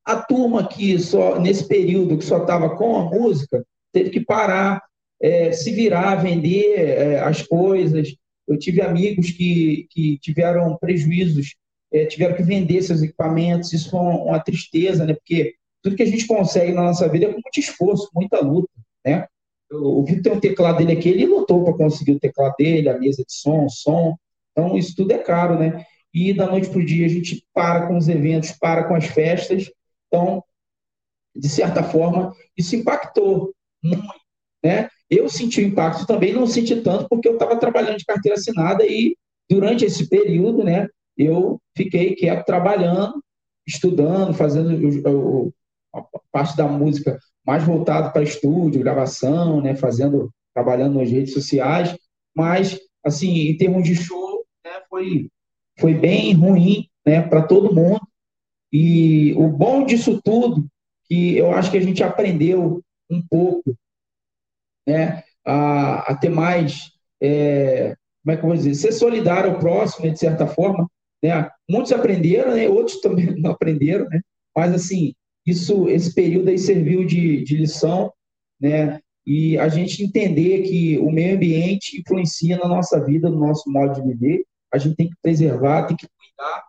[0.03, 4.83] a turma que só nesse período que só estava com a música teve que parar,
[5.21, 8.17] é, se virar, vender é, as coisas.
[8.47, 11.57] Eu tive amigos que, que tiveram prejuízos,
[11.93, 13.73] é, tiveram que vender seus equipamentos.
[13.73, 15.15] Isso foi uma, uma, tristeza, né?
[15.15, 18.71] Porque tudo que a gente consegue na nossa vida é com muito esforço, muita luta,
[19.05, 19.27] né?
[19.71, 22.99] O Vitor tem um teclado dele aqui, ele lutou para conseguir o teclado dele, a
[22.99, 24.17] mesa de som, o som.
[24.53, 25.85] Então, isso tudo é caro, né?
[26.13, 29.07] e da noite para o dia a gente para com os eventos, para com as
[29.07, 29.71] festas.
[30.07, 30.43] Então,
[31.35, 34.03] de certa forma, isso impactou muito.
[34.65, 34.89] Né?
[35.09, 38.85] Eu senti o impacto também, não senti tanto, porque eu estava trabalhando de carteira assinada
[38.85, 39.17] e
[39.49, 43.23] durante esse período né, eu fiquei quieto trabalhando,
[43.67, 45.53] estudando, fazendo o, o,
[45.95, 51.97] a parte da música mais voltado para estúdio, gravação, né, fazendo, trabalhando nas redes sociais,
[52.35, 55.29] mas assim, em termos de show, né, foi
[55.79, 58.01] foi bem ruim né, para todo mundo.
[58.73, 60.67] E o bom disso tudo,
[61.07, 63.75] que eu acho que a gente aprendeu um pouco
[64.87, 69.59] né, a, a ter mais, é, como é que eu vou dizer, ser solidário ao
[69.59, 70.87] próximo, né, de certa forma.
[71.23, 71.49] Né?
[71.71, 74.21] Muitos aprenderam, né, outros também não aprenderam, né?
[74.55, 75.15] mas assim,
[75.49, 78.13] isso, esse período aí serviu de, de lição,
[78.61, 79.01] né?
[79.27, 83.95] E a gente entender que o meio ambiente influencia na nossa vida, no nosso modo
[83.95, 86.65] de viver, a gente tem que preservar, tem que cuidar,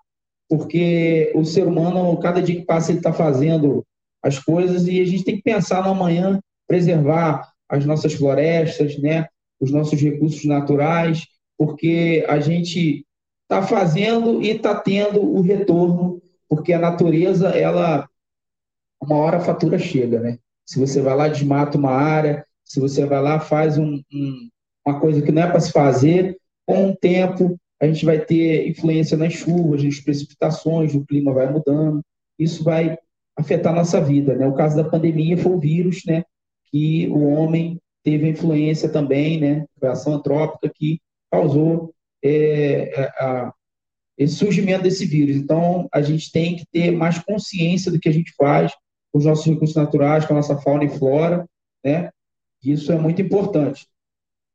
[0.50, 3.86] porque o ser humano, cada dia que passa, ele está fazendo
[4.21, 9.27] as coisas e a gente tem que pensar no amanhã, preservar as nossas florestas, né,
[9.60, 11.25] os nossos recursos naturais,
[11.58, 13.06] porque a gente
[13.44, 18.08] está fazendo e está tendo o retorno, porque a natureza, ela,
[19.02, 20.37] uma hora a fatura chega, né?
[20.65, 24.50] Se você vai lá, desmata uma área, se você vai lá, faz um, um,
[24.85, 28.67] uma coisa que não é para se fazer, com o tempo a gente vai ter
[28.67, 32.02] influência nas chuvas, nas precipitações, o clima vai mudando,
[32.37, 32.97] isso vai
[33.37, 34.35] afetar a nossa vida.
[34.35, 34.45] Né?
[34.45, 36.23] O caso da pandemia foi o vírus, né,
[36.69, 41.00] que o homem teve influência também, né, a ação antrópica que
[41.31, 41.93] causou
[42.23, 43.54] é, é, a,
[44.17, 45.37] esse surgimento desse vírus.
[45.37, 48.73] Então, a gente tem que ter mais consciência do que a gente faz
[49.12, 51.47] com os nossos recursos naturais, com a nossa fauna e flora,
[51.83, 52.10] né?
[52.63, 53.87] Isso é muito importante.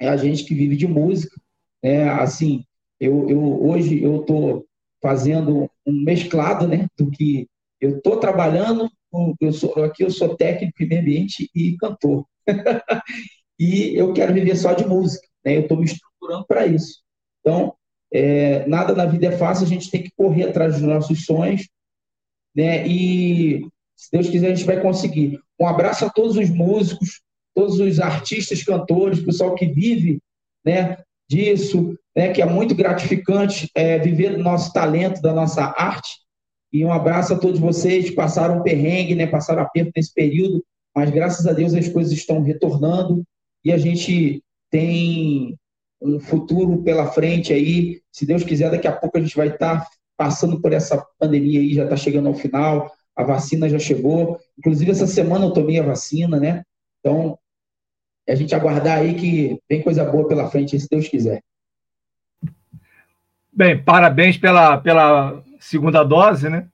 [0.01, 1.41] É a gente que vive de música,
[1.83, 2.09] né?
[2.09, 2.65] Assim,
[3.01, 4.67] eu, eu hoje eu estou
[5.05, 7.47] fazendo um mesclado, né, do que
[7.79, 8.91] eu estou trabalhando,
[9.39, 12.25] eu sou, aqui eu sou técnico em meio ambiente e cantor.
[13.61, 17.03] e eu quero viver só de música, né, eu estou me estruturando para isso.
[17.41, 17.75] Então,
[18.11, 21.69] é, nada na vida é fácil, a gente tem que correr atrás dos nossos sonhos,
[22.57, 25.39] né, e se Deus quiser a gente vai conseguir.
[25.59, 27.21] Um abraço a todos os músicos,
[27.55, 30.21] todos os artistas, cantores, pessoal que vive,
[30.65, 36.11] né, disso, né, que é muito gratificante é, viver do nosso talento, da nossa arte.
[36.73, 40.65] E um abraço a todos vocês que passaram perrengue, né, passaram aperto nesse período,
[40.95, 43.25] mas graças a Deus as coisas estão retornando
[43.65, 45.57] e a gente tem
[46.03, 48.01] um futuro pela frente aí.
[48.13, 49.87] Se Deus quiser, daqui a pouco a gente vai estar
[50.17, 54.41] passando por essa pandemia aí, já está chegando ao final, a vacina já chegou.
[54.59, 56.65] Inclusive, essa semana eu tomei a vacina, né?
[57.01, 57.39] Então,
[58.27, 61.43] é a gente aguardar aí que tem coisa boa pela frente, se Deus quiser.
[63.53, 66.67] Bem, parabéns pela, pela segunda dose, né?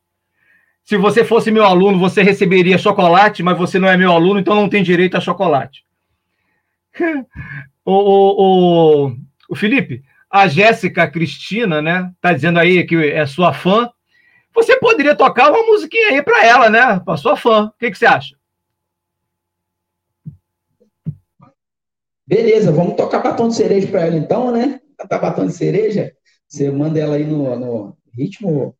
[0.85, 4.55] Se você fosse meu aluno, você receberia chocolate, mas você não é meu aluno, então
[4.55, 5.85] não tem direito a chocolate.
[7.85, 9.17] o, o, o,
[9.51, 12.11] o Felipe, a Jéssica Cristina, né?
[12.21, 13.91] Tá dizendo aí que é sua fã.
[14.55, 17.01] Você poderia tocar uma musiquinha aí para ela, né?
[17.01, 17.67] Para sua fã.
[17.67, 18.37] O que, que você acha?
[22.27, 24.81] Beleza, vamos tocar batom de cereja para ela então, né?
[24.97, 26.15] Cantar batom de cereja.
[26.47, 28.77] Você manda ela aí no, no ritmo,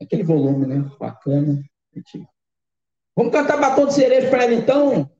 [0.00, 0.90] aquele volume, né?
[0.98, 1.62] Bacana.
[3.16, 5.10] Vamos cantar batom de cereja para ela então?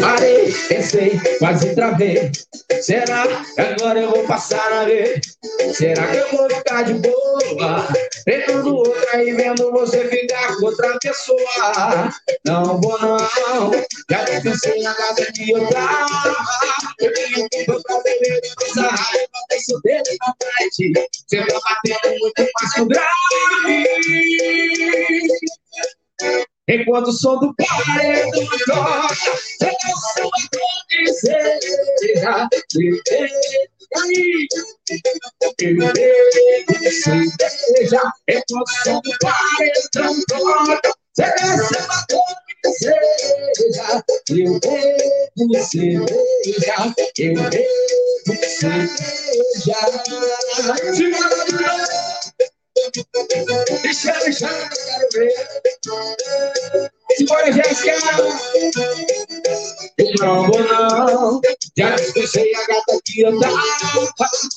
[0.00, 2.30] Parei, pensei, quase travei.
[2.80, 5.20] Será que agora eu vou passar a ver?
[5.74, 7.88] Será que eu vou ficar de boa?
[8.24, 12.10] Pegando outra e vendo você ficar com outra pessoa.
[12.44, 13.18] Não vou não,
[14.10, 15.80] já pensei na casa de outra.
[17.00, 19.28] Eu tenho tempo pra beber e coisa raiva.
[19.50, 20.92] Deixa dele na frente.
[21.28, 23.20] Você tá batendo muito mais que o grave.
[26.70, 29.14] Enquanto o som do paredão toca,
[29.60, 33.30] é o som da deseja viver.
[33.96, 35.74] Aí, eu
[36.78, 42.22] deseja, enquanto o som do paredão toca, é da
[42.62, 43.88] deseja,
[44.28, 46.76] eu bebo cerveja,
[47.18, 49.00] eu bebo cerveja.
[53.82, 55.32] Deixa, deixa, quero ver.
[57.16, 57.94] Simbora, Jéssica!
[59.98, 61.40] Eu não vou não,
[61.76, 63.60] já despejei a gata que andava.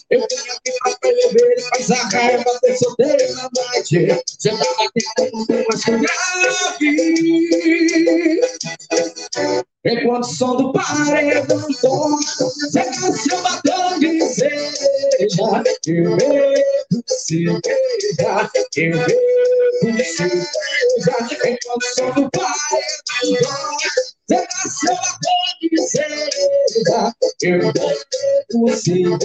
[0.10, 4.08] Eu vim aqui pra beber, faz a raiva, ter solteiro na noite.
[4.28, 5.92] Você tá batendo muito mais que
[9.38, 9.64] grave.
[9.86, 14.88] Enquanto o som do paredão toca, você canção batendo de seja.
[15.20, 17.60] Eu bebo cerveja,
[18.78, 18.98] eu
[19.82, 20.48] bebo cerveja.
[21.46, 23.90] Enquanto o som do paredão toca,
[24.30, 27.14] você canção batendo de seja.
[27.42, 29.20] Eu bebo cerveja,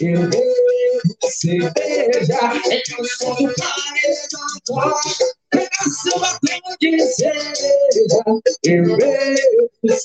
[0.00, 2.38] eu bebo cerveja.
[2.70, 8.24] Enquanto o som do paredão toca, Pegação batendo de cerveja,
[8.62, 9.29] eu bebo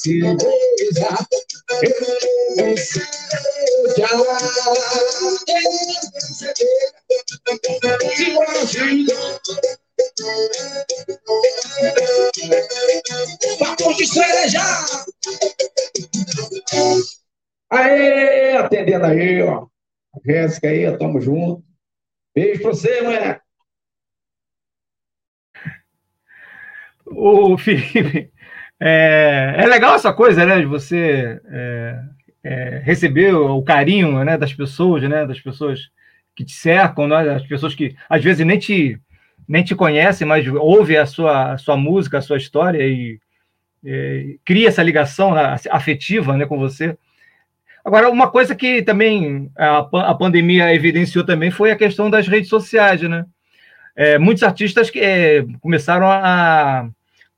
[0.06, 0.38] cerveja,
[1.82, 2.06] eu eu bebo
[2.86, 4.08] cerveja.
[13.60, 14.62] Batom de cereja!
[17.70, 19.68] Aê, atendendo aí, ó.
[20.26, 21.64] Jéssica aí, tamo junto.
[22.36, 23.42] Beijo pra você, mulher.
[27.08, 28.32] O Felipe,
[28.80, 32.00] é, é legal essa coisa, né, de você é,
[32.44, 35.90] é, receber o carinho, né, das pessoas, né, das pessoas
[36.36, 39.00] que te cercam, né, das pessoas que às vezes nem te
[39.48, 43.20] nem te conhecem, mas ouve a sua, a sua música, a sua história e
[44.44, 46.98] cria essa ligação né, afetiva, né, com você.
[47.86, 52.50] Agora, uma coisa que também a, a pandemia evidenciou também foi a questão das redes
[52.50, 53.24] sociais, né?
[53.96, 56.90] É, muitos artistas que é, começaram a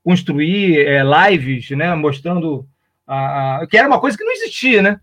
[0.07, 2.65] construir é, lives, né, mostrando
[3.05, 5.01] a, a, que era uma coisa que não existia, né?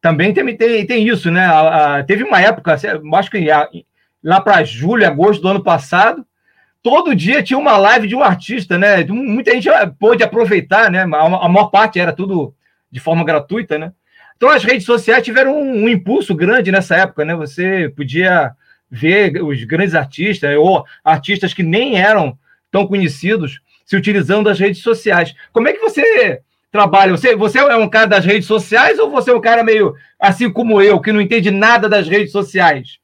[0.00, 1.44] Também tem, tem, tem isso, né?
[1.44, 3.44] A, teve uma época, acho que
[4.22, 6.24] lá para julho, agosto do ano passado,
[6.80, 9.04] todo dia tinha uma live de um artista, né?
[9.06, 9.68] Muita gente
[9.98, 11.02] pôde aproveitar, né?
[11.02, 12.54] A, maior parte era tudo
[12.88, 13.90] de forma gratuita, né?
[14.36, 17.34] Então as redes sociais tiveram um, um impulso grande nessa época, né?
[17.34, 18.52] Você podia
[18.88, 22.38] ver os grandes artistas ou artistas que nem eram
[22.70, 25.34] tão conhecidos se utilizando das redes sociais.
[25.52, 27.12] Como é que você trabalha?
[27.12, 30.50] Você, você é um cara das redes sociais ou você é um cara meio assim
[30.50, 32.98] como eu, que não entende nada das redes sociais?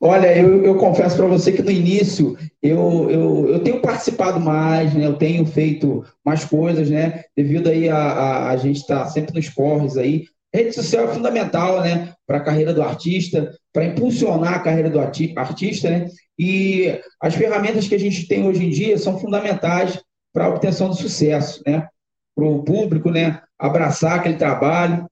[0.00, 4.94] Olha, eu, eu confesso para você que no início eu, eu, eu tenho participado mais,
[4.94, 5.04] né?
[5.04, 7.24] Eu tenho feito mais coisas, né?
[7.36, 10.26] Devido aí a, a, a gente estar tá sempre nos corres aí.
[10.54, 12.12] Rede social é fundamental, né?
[12.24, 16.06] Para a carreira do artista, para impulsionar a carreira do artista, né?
[16.38, 20.00] E as ferramentas que a gente tem hoje em dia são fundamentais
[20.32, 21.88] para a obtenção do sucesso, né?
[22.34, 23.42] Para o público, né?
[23.58, 25.08] Abraçar aquele trabalho.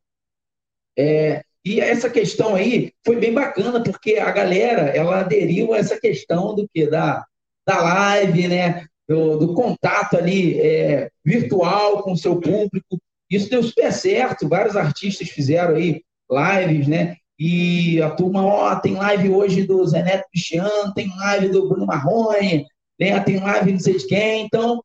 [0.96, 5.98] É, e essa questão aí foi bem bacana, porque a galera ela aderiu a essa
[5.98, 7.26] questão do que da,
[7.66, 8.86] da live, né?
[9.08, 12.98] Do, do contato ali é, virtual com o seu público.
[13.28, 14.48] Isso deu super certo.
[14.48, 17.16] Vários artistas fizeram aí lives, né?
[17.38, 21.86] E a turma, ó, tem live hoje do Zé Neto Cristiano, tem live do Bruno
[21.86, 22.66] Marrone,
[22.98, 23.20] né?
[23.20, 24.44] tem live não sei de quem.
[24.44, 24.82] Então,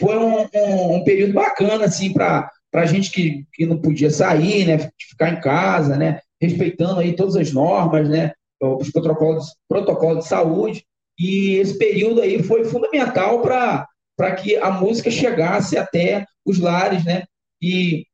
[0.00, 4.10] foi um, um, um período bacana, assim, para para a gente que, que não podia
[4.10, 10.24] sair, né, ficar em casa, né, respeitando aí todas as normas, né, os protocolos, protocolos
[10.24, 10.84] de saúde.
[11.18, 17.24] E esse período aí foi fundamental para que a música chegasse até os lares, né?
[17.60, 18.06] E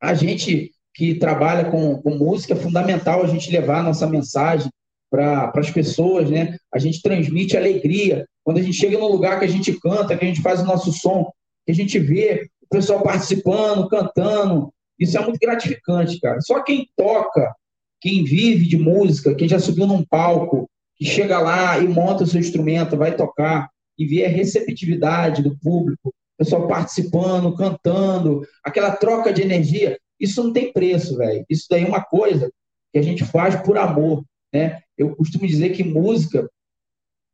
[0.00, 4.70] a gente que trabalha com, com música, é fundamental a gente levar a nossa mensagem
[5.10, 6.56] para as pessoas, né?
[6.72, 8.26] A gente transmite alegria.
[8.44, 10.64] Quando a gente chega num lugar que a gente canta, que a gente faz o
[10.64, 11.30] nosso som,
[11.66, 14.72] que a gente vê o pessoal participando, cantando.
[14.98, 16.40] Isso é muito gratificante, cara.
[16.40, 17.54] Só quem toca,
[18.00, 22.26] quem vive de música, quem já subiu num palco, que chega lá e monta o
[22.26, 23.68] seu instrumento, vai tocar
[23.98, 30.42] e vê a receptividade do público, o pessoal participando, cantando, aquela troca de energia, isso
[30.42, 31.44] não tem preço, velho.
[31.48, 32.50] Isso daí é uma coisa
[32.92, 34.80] que a gente faz por amor, né?
[34.96, 36.48] Eu costumo dizer que música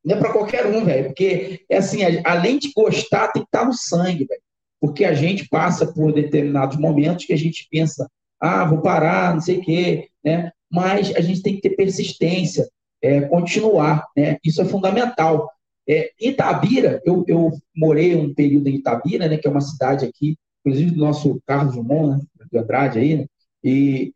[0.05, 3.61] não é para qualquer um, velho, porque é assim, além de gostar, tem que estar
[3.61, 4.41] tá no sangue, velho
[4.81, 8.11] porque a gente passa por determinados momentos que a gente pensa,
[8.41, 10.51] ah, vou parar, não sei o quê, né?
[10.73, 12.67] Mas a gente tem que ter persistência,
[13.03, 14.39] é, continuar, né?
[14.43, 15.51] Isso é fundamental.
[15.87, 19.37] É, Itabira, eu, eu morei um período em Itabira, né?
[19.37, 22.25] Que é uma cidade aqui, inclusive do nosso Carlos Dumont, né?
[22.51, 23.27] De Andrade aí, né?
[23.63, 24.13] E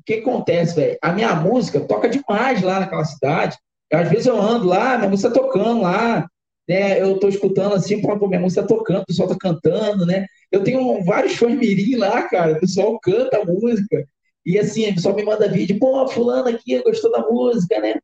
[0.00, 0.98] o que acontece, velho?
[1.02, 3.56] A minha música toca demais lá naquela cidade.
[3.92, 6.28] Às vezes eu ando lá, minha música tá tocando lá,
[6.68, 7.00] né?
[7.00, 10.26] Eu estou escutando assim, pô, minha música tá tocando, o pessoal tá cantando, né?
[10.52, 14.06] Eu tenho vários fãs mirim lá, cara, o pessoal canta a música.
[14.46, 17.94] E assim, o pessoal me manda vídeo, pô, fulano aqui gostou da música, né?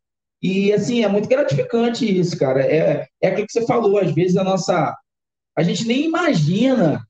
[0.42, 2.60] E assim, é muito gratificante isso, cara.
[2.60, 4.94] É, é aquilo que você falou, às vezes a nossa.
[5.56, 7.05] A gente nem imagina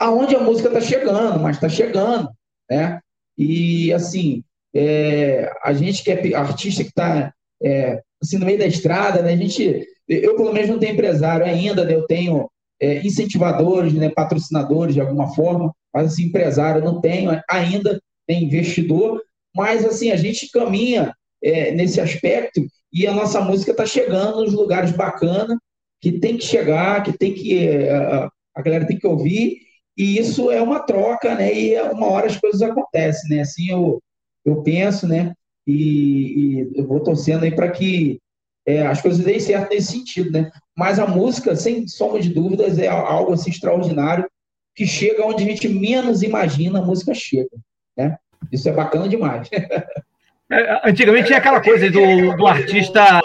[0.00, 2.30] aonde a música está chegando, mas está chegando,
[2.68, 2.98] né?
[3.36, 4.42] E assim,
[4.74, 7.32] é, a gente que é artista que está
[7.62, 9.34] é, assim, no meio da estrada, né?
[9.34, 11.94] A gente eu, pelo menos, não tenho empresário ainda, né?
[11.94, 18.00] eu tenho é, incentivadores, né, patrocinadores de alguma forma, mas assim, empresário não tenho ainda,
[18.26, 19.22] tem investidor,
[19.54, 22.60] mas assim, a gente caminha é, nesse aspecto
[22.92, 25.56] e a nossa música está chegando nos lugares bacanas,
[26.00, 27.68] que tem que chegar, que tem que.
[27.68, 29.58] É, a galera tem que ouvir,
[30.00, 31.52] e isso é uma troca, né?
[31.52, 33.42] E é uma hora as coisas acontecem, né?
[33.42, 34.02] Assim eu,
[34.46, 35.34] eu penso, né?
[35.66, 38.18] E, e eu vou torcendo aí para que
[38.66, 40.50] é, as coisas deem certo nesse sentido, né?
[40.74, 44.26] Mas a música, sem sombra de dúvidas, é algo assim extraordinário
[44.74, 47.50] que chega onde a gente menos imagina a música chega,
[47.94, 48.16] né?
[48.50, 49.50] Isso é bacana demais.
[50.52, 53.20] É, antigamente tinha aquela coisa do, do artista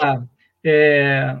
[0.64, 1.36] é,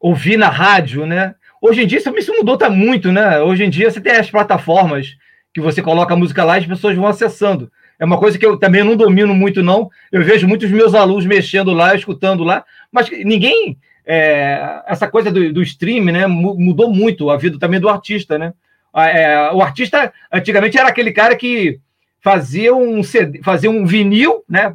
[0.00, 1.34] ouvir na rádio, né?
[1.60, 3.40] Hoje em dia isso mudou tá muito, né?
[3.40, 5.16] Hoje em dia você tem as plataformas
[5.52, 7.70] que você coloca a música lá e as pessoas vão acessando.
[7.98, 9.90] É uma coisa que eu também não domino muito, não.
[10.12, 13.76] Eu vejo muitos meus alunos mexendo lá, escutando lá, mas ninguém.
[14.10, 18.54] É, essa coisa do, do stream, né, mudou muito a vida também do artista, né?
[18.94, 21.78] É, o artista antigamente era aquele cara que
[22.20, 24.74] fazia um CD, fazia um vinil, né?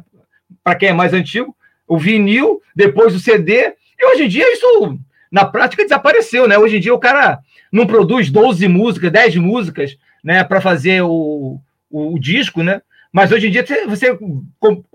[0.62, 1.54] Para quem é mais antigo,
[1.86, 4.98] o vinil, depois o CD, e hoje em dia isso
[5.34, 6.56] na prática desapareceu, né?
[6.56, 7.40] Hoje em dia o cara
[7.72, 11.58] não produz 12 músicas, 10 músicas, né, para fazer o,
[11.90, 12.80] o, o, disco, né?
[13.12, 14.16] Mas hoje em dia você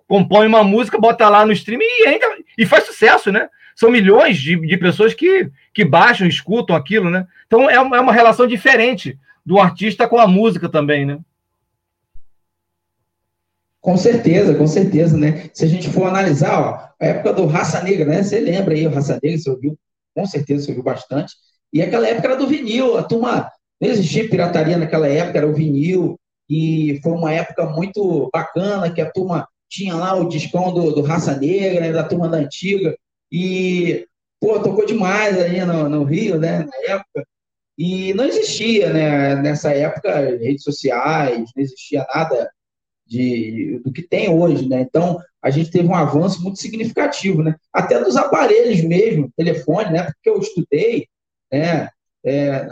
[0.08, 2.26] compõe uma música, bota lá no streaming e ainda
[2.58, 3.50] e faz sucesso, né?
[3.76, 7.28] São milhões de, de pessoas que, que baixam, escutam aquilo, né?
[7.46, 11.20] Então é uma, é uma relação diferente do artista com a música também, né?
[13.82, 15.50] Com certeza, com certeza, né?
[15.54, 18.24] Se a gente for analisar, ó, a época do Raça Negra, né?
[18.24, 19.78] Você lembra aí o Raça Negra, você ouviu?
[20.20, 21.34] Com certeza você ouviu bastante.
[21.74, 23.50] E aquela época era do vinil, a turma
[23.82, 29.02] não existia pirataria naquela época, era o vinil, e foi uma época muito bacana que
[29.02, 32.96] a turma tinha lá o discão do, do Raça Negra, né, da turma da antiga,
[33.32, 34.06] e,
[34.40, 37.24] pô, tocou demais aí no, no Rio, né, na época,
[37.78, 42.50] E não existia, né, nessa época, redes sociais, não existia nada
[43.08, 44.82] de, do que tem hoje, né?
[44.82, 47.56] Então, a gente teve um avanço muito significativo, né?
[47.74, 50.04] Até dos aparelhos mesmo, telefone, né?
[50.04, 51.08] Porque eu estudei,
[51.52, 51.90] né?
[52.26, 52.68] É,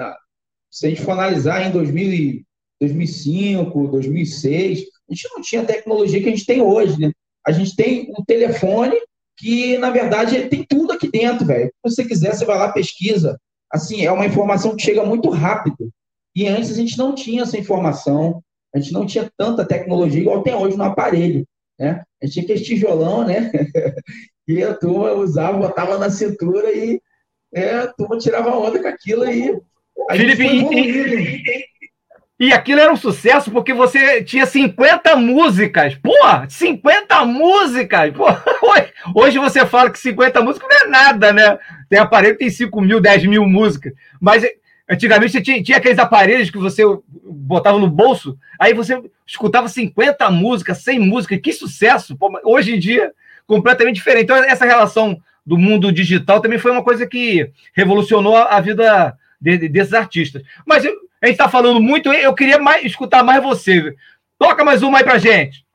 [0.69, 2.43] se a gente for analisar em 2000,
[2.79, 7.11] 2005, 2006, a gente não tinha a tecnologia que a gente tem hoje, né?
[7.45, 8.95] A gente tem um telefone
[9.37, 11.71] que, na verdade, tem tudo aqui dentro, velho.
[11.85, 13.39] Se você quiser, você vai lá, pesquisa.
[13.71, 15.89] Assim, é uma informação que chega muito rápido.
[16.35, 18.43] E antes a gente não tinha essa informação,
[18.73, 21.45] a gente não tinha tanta tecnologia igual tem hoje no aparelho,
[21.79, 22.03] né?
[22.21, 23.51] A gente tinha aquele tijolão, né?
[24.47, 27.01] e a turma usava, botava na cintura e
[27.53, 29.55] é, a turma tirava onda com aquilo aí.
[30.11, 31.65] Felipe, e,
[32.39, 35.95] e aquilo era um sucesso porque você tinha 50 músicas.
[35.95, 36.13] Pô,
[36.47, 38.13] 50 músicas!
[38.15, 38.25] Pô,
[39.15, 41.57] hoje você fala que 50 músicas não é nada, né?
[41.89, 43.93] Tem aparelho que tem 5 mil, 10 mil músicas.
[44.21, 44.43] Mas
[44.89, 46.83] antigamente você tinha, tinha aqueles aparelhos que você
[47.23, 51.39] botava no bolso, aí você escutava 50 músicas, 100 músicas.
[51.41, 52.15] Que sucesso!
[52.15, 53.13] Pô, hoje em dia,
[53.45, 54.23] completamente diferente.
[54.23, 59.93] Então, essa relação do mundo digital também foi uma coisa que revolucionou a vida desses
[59.93, 60.41] artistas.
[60.65, 63.95] Mas eu, a gente está falando muito, eu queria mais, escutar mais você.
[64.37, 65.65] Toca mais uma aí pra gente.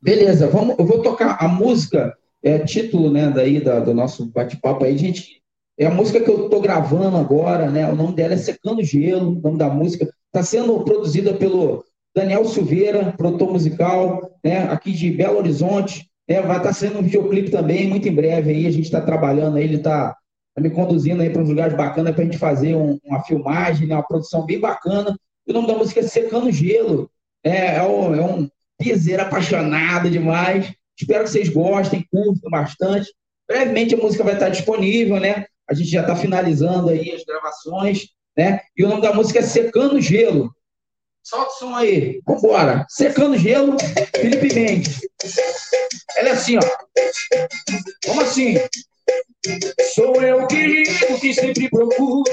[0.00, 4.84] Beleza, vamos, eu vou tocar a música, é título né, daí da, do nosso bate-papo
[4.84, 5.37] aí, gente.
[5.78, 7.88] É a música que eu estou gravando agora, né?
[7.88, 10.12] O nome dela é Secando Gelo, o nome da música.
[10.26, 16.10] Está sendo produzida pelo Daniel Silveira, produtor musical, né, aqui de Belo Horizonte.
[16.26, 18.66] É, vai estar tá sendo um videoclipe também, muito em breve aí.
[18.66, 20.16] A gente está trabalhando aí, ele está
[20.52, 23.86] tá me conduzindo aí para uns lugares bacanas para a gente fazer um, uma filmagem,
[23.86, 25.16] né, uma produção bem bacana.
[25.46, 27.08] O nome da música é Secando Gelo.
[27.44, 30.74] É, é um, é um piseiro apaixonado demais.
[31.00, 33.08] Espero que vocês gostem, curtam bastante.
[33.48, 35.46] Brevemente a música vai estar disponível, né?
[35.68, 38.60] A gente já está finalizando aí as gravações, né?
[38.76, 40.50] E o nome da música é Secando Gelo.
[41.22, 42.22] Solta o som aí.
[42.26, 42.86] Vambora.
[42.88, 43.76] Secando Gelo,
[44.16, 45.00] Felipe Mendes.
[46.16, 46.60] Ela é assim, ó.
[48.06, 48.54] Como assim?
[49.94, 52.24] Sou eu que ligo, que sempre procuro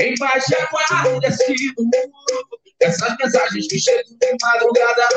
[0.00, 2.57] embaixo da guarda desse muro.
[2.80, 5.08] Essas mensagens que chegam de madrugada,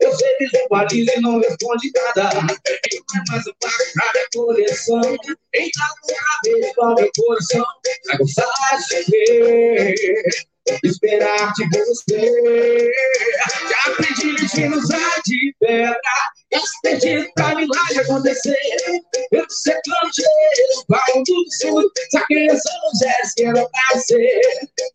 [0.00, 2.34] eu sei visualizo e não responde nada.
[2.34, 5.00] Não é mais um pago pra minha coleção.
[5.54, 7.64] Então, outra vez, com meu coração,
[8.06, 8.52] vai gostar
[8.88, 10.46] de ver
[10.84, 12.90] esperar de você.
[13.68, 15.96] Já aprendi de usar de pedra,
[16.52, 18.56] já pedi pra milagre acontecer.
[19.32, 24.40] Eu sei planteio, pau do sul, saquei as mulheres que era pra ser.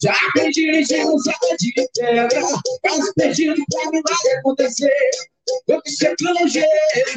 [0.02, 5.10] Já aprendi de usar de pedra, já pedi pra milagre acontecer.
[5.68, 6.66] Eu que ser planteio,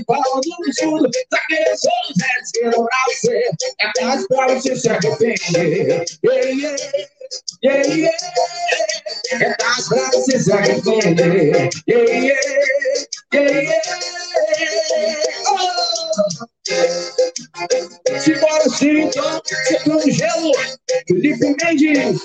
[0.07, 3.51] pau do sul, saquei as mulheres que era pra ser.
[3.81, 6.05] É quase pra você se arrepender.
[6.25, 7.14] Yeah, yeah.
[7.63, 8.17] Yeah, yeah.
[9.33, 11.71] É das braças a entender.
[11.89, 12.41] Yeah, yeah.
[13.33, 13.83] Yeah, yeah.
[15.49, 15.85] Oh.
[18.21, 20.53] Simbora sim, então, secando gelo.
[21.07, 22.21] Felipe Mendes.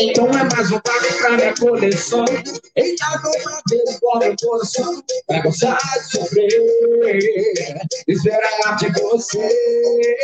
[0.00, 2.24] Então é mais um pago pra minha coleção.
[2.76, 5.02] Eita, vou pra ver igual meu coração.
[5.28, 6.50] Vai gostar de sofrer.
[8.08, 10.16] Esperar de você.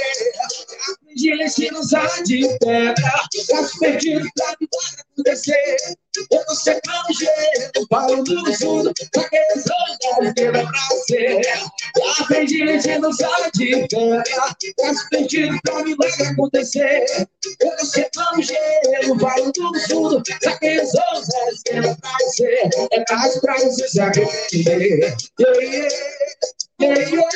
[0.92, 3.12] Aprendi a usar de pedra.
[3.48, 4.68] Faço perdido pra me
[5.12, 5.76] acontecer.
[6.30, 11.40] Eu não sei como jeito, falo do sul, aqueles olhares que dá pra ser.
[12.30, 14.22] Aprendi a usar de pedra.
[14.80, 15.96] Faço perdido pra me
[16.30, 17.04] acontecer.
[17.60, 22.70] Eu não sei como jeito, falo do sul, aqueles olhares que dá pra ser.
[22.92, 25.16] É mais pra você se arrepender.
[25.40, 25.88] Yeah, yeah,
[26.80, 27.28] yeah, yeah.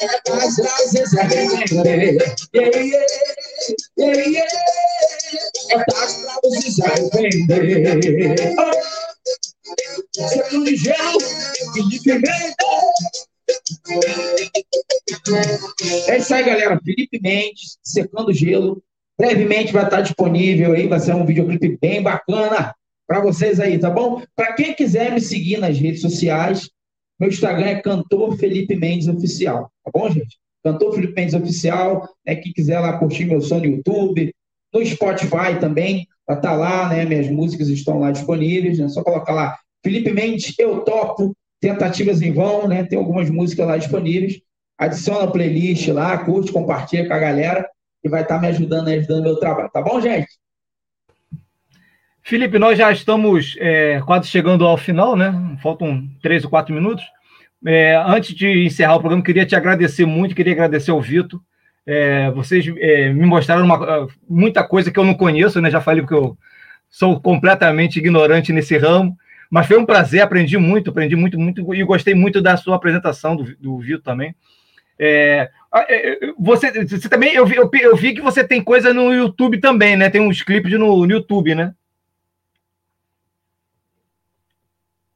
[0.00, 2.16] É mais pra você se arrepender.
[2.54, 2.78] Yeah,
[3.98, 4.48] yeah, yeah.
[5.72, 6.06] É pra
[6.42, 8.54] você se arrepender.
[8.58, 8.72] Oh,
[10.26, 11.18] secando de gelo
[11.76, 12.64] e de pimenta.
[16.08, 16.80] É isso aí, galera.
[16.82, 18.82] Felipe Mendes, secando gelo.
[19.18, 22.74] Brevemente vai estar disponível aí, vai ser um videoclipe bem bacana
[23.06, 24.22] para vocês aí, tá bom?
[24.34, 26.68] Para quem quiser me seguir nas redes sociais,
[27.18, 30.36] meu Instagram é Cantor Felipe Mendes Oficial, tá bom, gente?
[30.64, 32.34] Cantor Felipe Mendes Oficial, né?
[32.34, 34.34] Quem quiser lá curtir meu som no YouTube,
[34.72, 37.04] no Spotify também, vai estar tá lá, né?
[37.04, 38.88] Minhas músicas estão lá disponíveis, né?
[38.88, 42.84] só colocar lá Felipe Mendes, eu topo, tentativas em vão, né?
[42.84, 44.42] Tem algumas músicas lá disponíveis.
[44.76, 47.66] Adiciona a playlist lá, curte, compartilha com a galera
[48.02, 50.26] que vai estar tá me ajudando, ajudando meu trabalho, tá bom, gente?
[52.22, 55.32] Felipe, nós já estamos é, quase chegando ao final, né?
[55.62, 57.02] Faltam três ou quatro minutos.
[57.66, 61.40] é, antes de encerrar o programa, queria te agradecer muito, queria agradecer ao Vitor.
[61.86, 65.70] É, vocês é, me mostraram uma, muita coisa que eu não conheço, né?
[65.70, 66.36] Já falei que eu
[66.90, 69.16] sou completamente ignorante nesse ramo,
[69.50, 73.36] mas foi um prazer, aprendi muito, aprendi muito, muito, e gostei muito da sua apresentação,
[73.36, 74.34] do, do Vitor também.
[74.98, 75.50] É,
[75.88, 79.60] é, você, você também, eu vi, eu, eu vi que você tem coisa no YouTube
[79.60, 80.08] também, né?
[80.08, 81.74] Tem uns clipes no, no YouTube, né?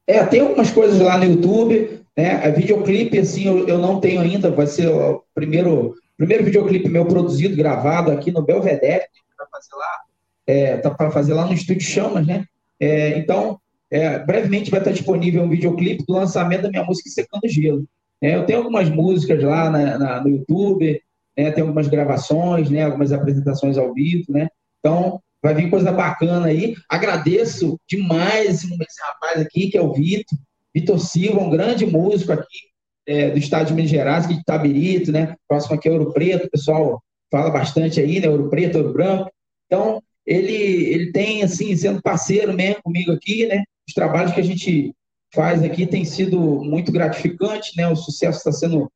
[0.05, 2.51] É, tem algumas coisas lá no YouTube, né?
[2.51, 7.55] Videoclipe, assim, eu, eu não tenho ainda, vai ser o primeiro, primeiro videoclipe meu produzido,
[7.55, 9.05] gravado aqui no Belvedere,
[9.37, 9.99] para fazer lá,
[10.47, 12.45] é, para fazer lá no Estúdio Chamas, né?
[12.79, 13.59] É, então,
[13.91, 17.85] é, brevemente vai estar disponível um videoclipe do lançamento da minha música Secando Gelo.
[18.21, 21.01] É, eu tenho algumas músicas lá na, na, no YouTube,
[21.37, 24.49] né, tem algumas gravações, né, algumas apresentações ao vivo, né?
[24.79, 26.75] Então, Vai vir coisa bacana aí.
[26.89, 30.37] Agradeço demais esse rapaz aqui, que é o Vitor.
[30.73, 32.59] Vitor Silva, um grande músico aqui
[33.07, 35.35] é, do estado de Minas Gerais, aqui de Tabirito, né?
[35.47, 38.29] Próximo aqui é Ouro Preto, o pessoal fala bastante aí, né?
[38.29, 39.31] Ouro Preto, Ouro Branco.
[39.65, 43.63] Então, ele, ele tem, assim, sendo parceiro mesmo comigo aqui, né?
[43.89, 44.93] Os trabalhos que a gente
[45.33, 47.87] faz aqui tem sido muito gratificante, né?
[47.87, 48.87] O sucesso está sendo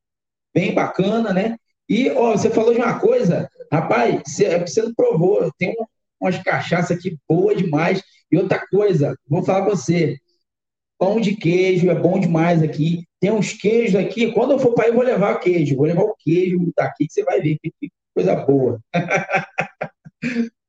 [0.53, 1.57] bem bacana, né?
[1.89, 5.85] E, ó, você falou de uma coisa, rapaz, você, você não provou, tem um,
[6.21, 8.03] umas cachaça aqui boa demais.
[8.31, 10.15] E outra coisa, vou falar para você,
[10.99, 13.03] pão de queijo é bom demais aqui.
[13.19, 15.75] Tem uns queijos aqui, quando eu for para aí, eu vou levar queijo.
[15.75, 18.79] Vou levar o queijo daqui, que você vai ver que coisa boa.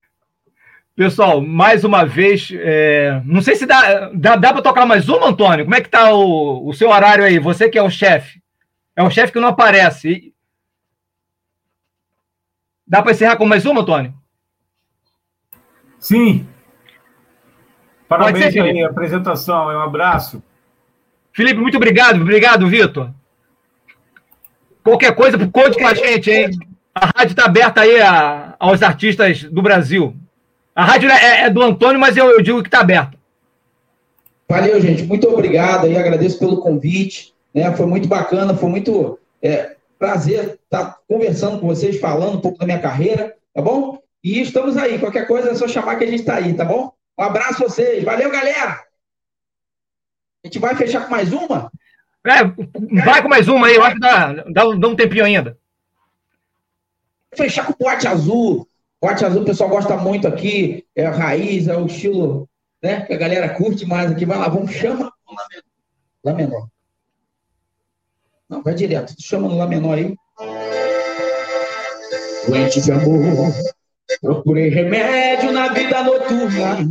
[0.96, 3.20] Pessoal, mais uma vez, é...
[3.24, 5.64] não sei se dá, dá, dá para tocar mais uma, Antônio.
[5.64, 7.38] Como é que tá o, o seu horário aí?
[7.40, 8.40] Você que é o chefe.
[8.94, 10.32] É um chefe que não aparece.
[12.86, 14.14] Dá para encerrar com mais uma, Antônio?
[15.98, 16.46] Sim.
[18.08, 19.66] Parabéns ser, aí, a apresentação.
[19.66, 20.40] Um abraço.
[21.32, 22.20] Felipe, muito obrigado.
[22.20, 23.10] Obrigado, Vitor.
[24.84, 26.50] Qualquer coisa, conte com a gente, hein?
[26.94, 30.14] A rádio está aberta aí a, aos artistas do Brasil.
[30.74, 33.16] A rádio é, é do Antônio, mas eu, eu digo que está aberta.
[34.48, 35.04] Valeu, gente.
[35.04, 37.34] Muito obrigado e agradeço pelo convite.
[37.52, 37.74] Né?
[37.76, 42.66] Foi muito bacana, foi muito é, prazer estar conversando com vocês, falando um pouco da
[42.66, 44.02] minha carreira, tá bom?
[44.22, 44.98] E estamos aí.
[44.98, 46.92] Qualquer coisa é só chamar que a gente está aí, tá bom?
[47.18, 48.02] Um abraço a vocês.
[48.02, 48.84] Valeu, galera!
[50.42, 51.70] A gente vai fechar com mais uma?
[52.26, 52.42] É,
[53.04, 53.76] vai com mais uma aí.
[53.76, 55.56] Eu acho que dá, dá, dá um tempinho ainda.
[57.34, 58.68] Fechar com o pote azul.
[59.04, 60.82] Pote azul o pessoal gosta muito aqui.
[60.96, 62.48] É a raiz, é o estilo
[62.82, 64.24] né, que a galera curte mais aqui.
[64.24, 65.12] Vai lá, vamos chamar
[66.24, 66.68] Lá menor.
[68.48, 69.14] Não, vai direto.
[69.20, 70.16] Chama no Lá menor aí.
[72.48, 73.52] Doente de amor
[74.22, 76.90] Procurei remédio na vida noturna.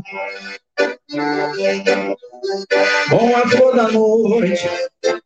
[3.09, 4.69] Com a flor da noite,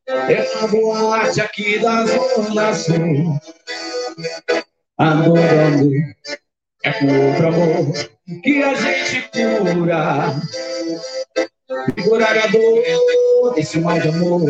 [0.07, 3.38] é uma boate aqui da Zona Sul.
[4.95, 5.33] Com
[6.88, 7.93] outro amor
[8.43, 10.35] que a gente cura.
[12.03, 14.41] Curar a dor desse de amor,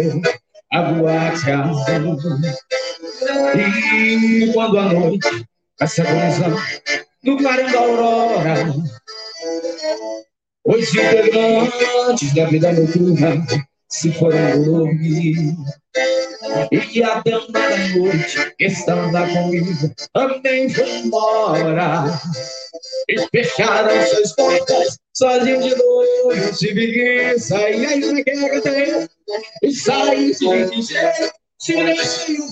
[0.72, 2.18] a boate azul.
[3.56, 5.48] E quando a noite
[5.80, 6.58] vai se agonizando,
[7.24, 8.54] no clarim da aurora.
[10.66, 13.46] Os integrantes da vida noturna
[13.90, 15.56] se foram dormir.
[16.72, 22.04] E a dama da noite estava comigo também foi embora.
[23.10, 26.54] E fecharam seus portas sozinho de novo.
[26.54, 29.10] Se vi sair aí na guerra
[29.64, 32.46] e sair sem dizer Silêncio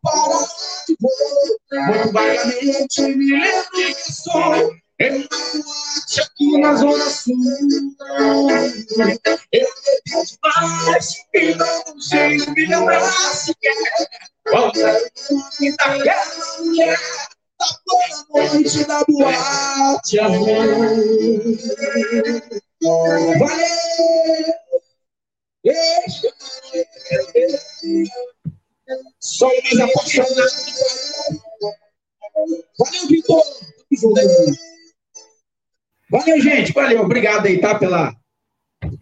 [0.00, 0.46] para
[0.86, 7.34] de voo, muito vagamente me lembro que sou em uma boate aqui na Zona Sul.
[9.52, 13.74] Eu bebi demais e não sei me lembrar sequer
[14.48, 16.98] qual é o nome daquela mulher
[17.58, 20.46] da boa noite da boate azul.
[23.38, 23.74] Valeu!
[29.18, 30.34] Só o mais apaixonado.
[32.78, 33.42] Valeu, Vitor.
[36.14, 36.72] Valeu, gente.
[36.72, 37.02] Valeu.
[37.02, 37.74] Obrigado aí, tá?
[37.74, 38.14] Pela,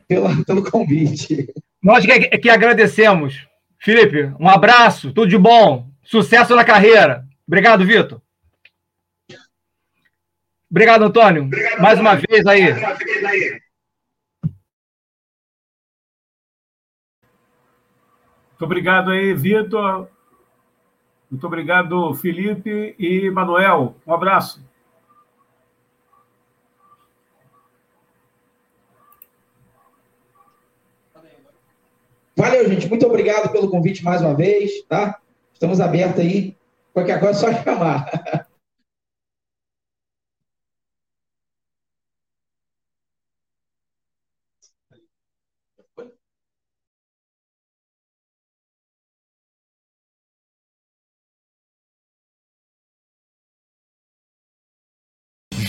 [0.08, 1.52] pela, pelo convite.
[1.82, 3.46] Nós que, que agradecemos.
[3.78, 5.12] Felipe, um abraço.
[5.12, 5.90] Tudo de bom.
[6.02, 7.26] Sucesso na carreira.
[7.46, 8.22] Obrigado, Vitor.
[10.70, 11.42] Obrigado, Antônio.
[11.42, 12.72] Obrigado, Mais uma vez aí.
[12.72, 13.60] Mais uma vez aí.
[18.48, 20.08] Muito obrigado aí, Vitor.
[21.30, 23.96] Muito obrigado, Felipe e Manuel.
[24.06, 24.64] Um abraço.
[32.42, 32.88] Valeu, gente.
[32.88, 35.16] Muito obrigado pelo convite mais uma vez, tá?
[35.54, 36.56] Estamos abertos aí.
[36.92, 38.44] Qualquer coisa é só chamar.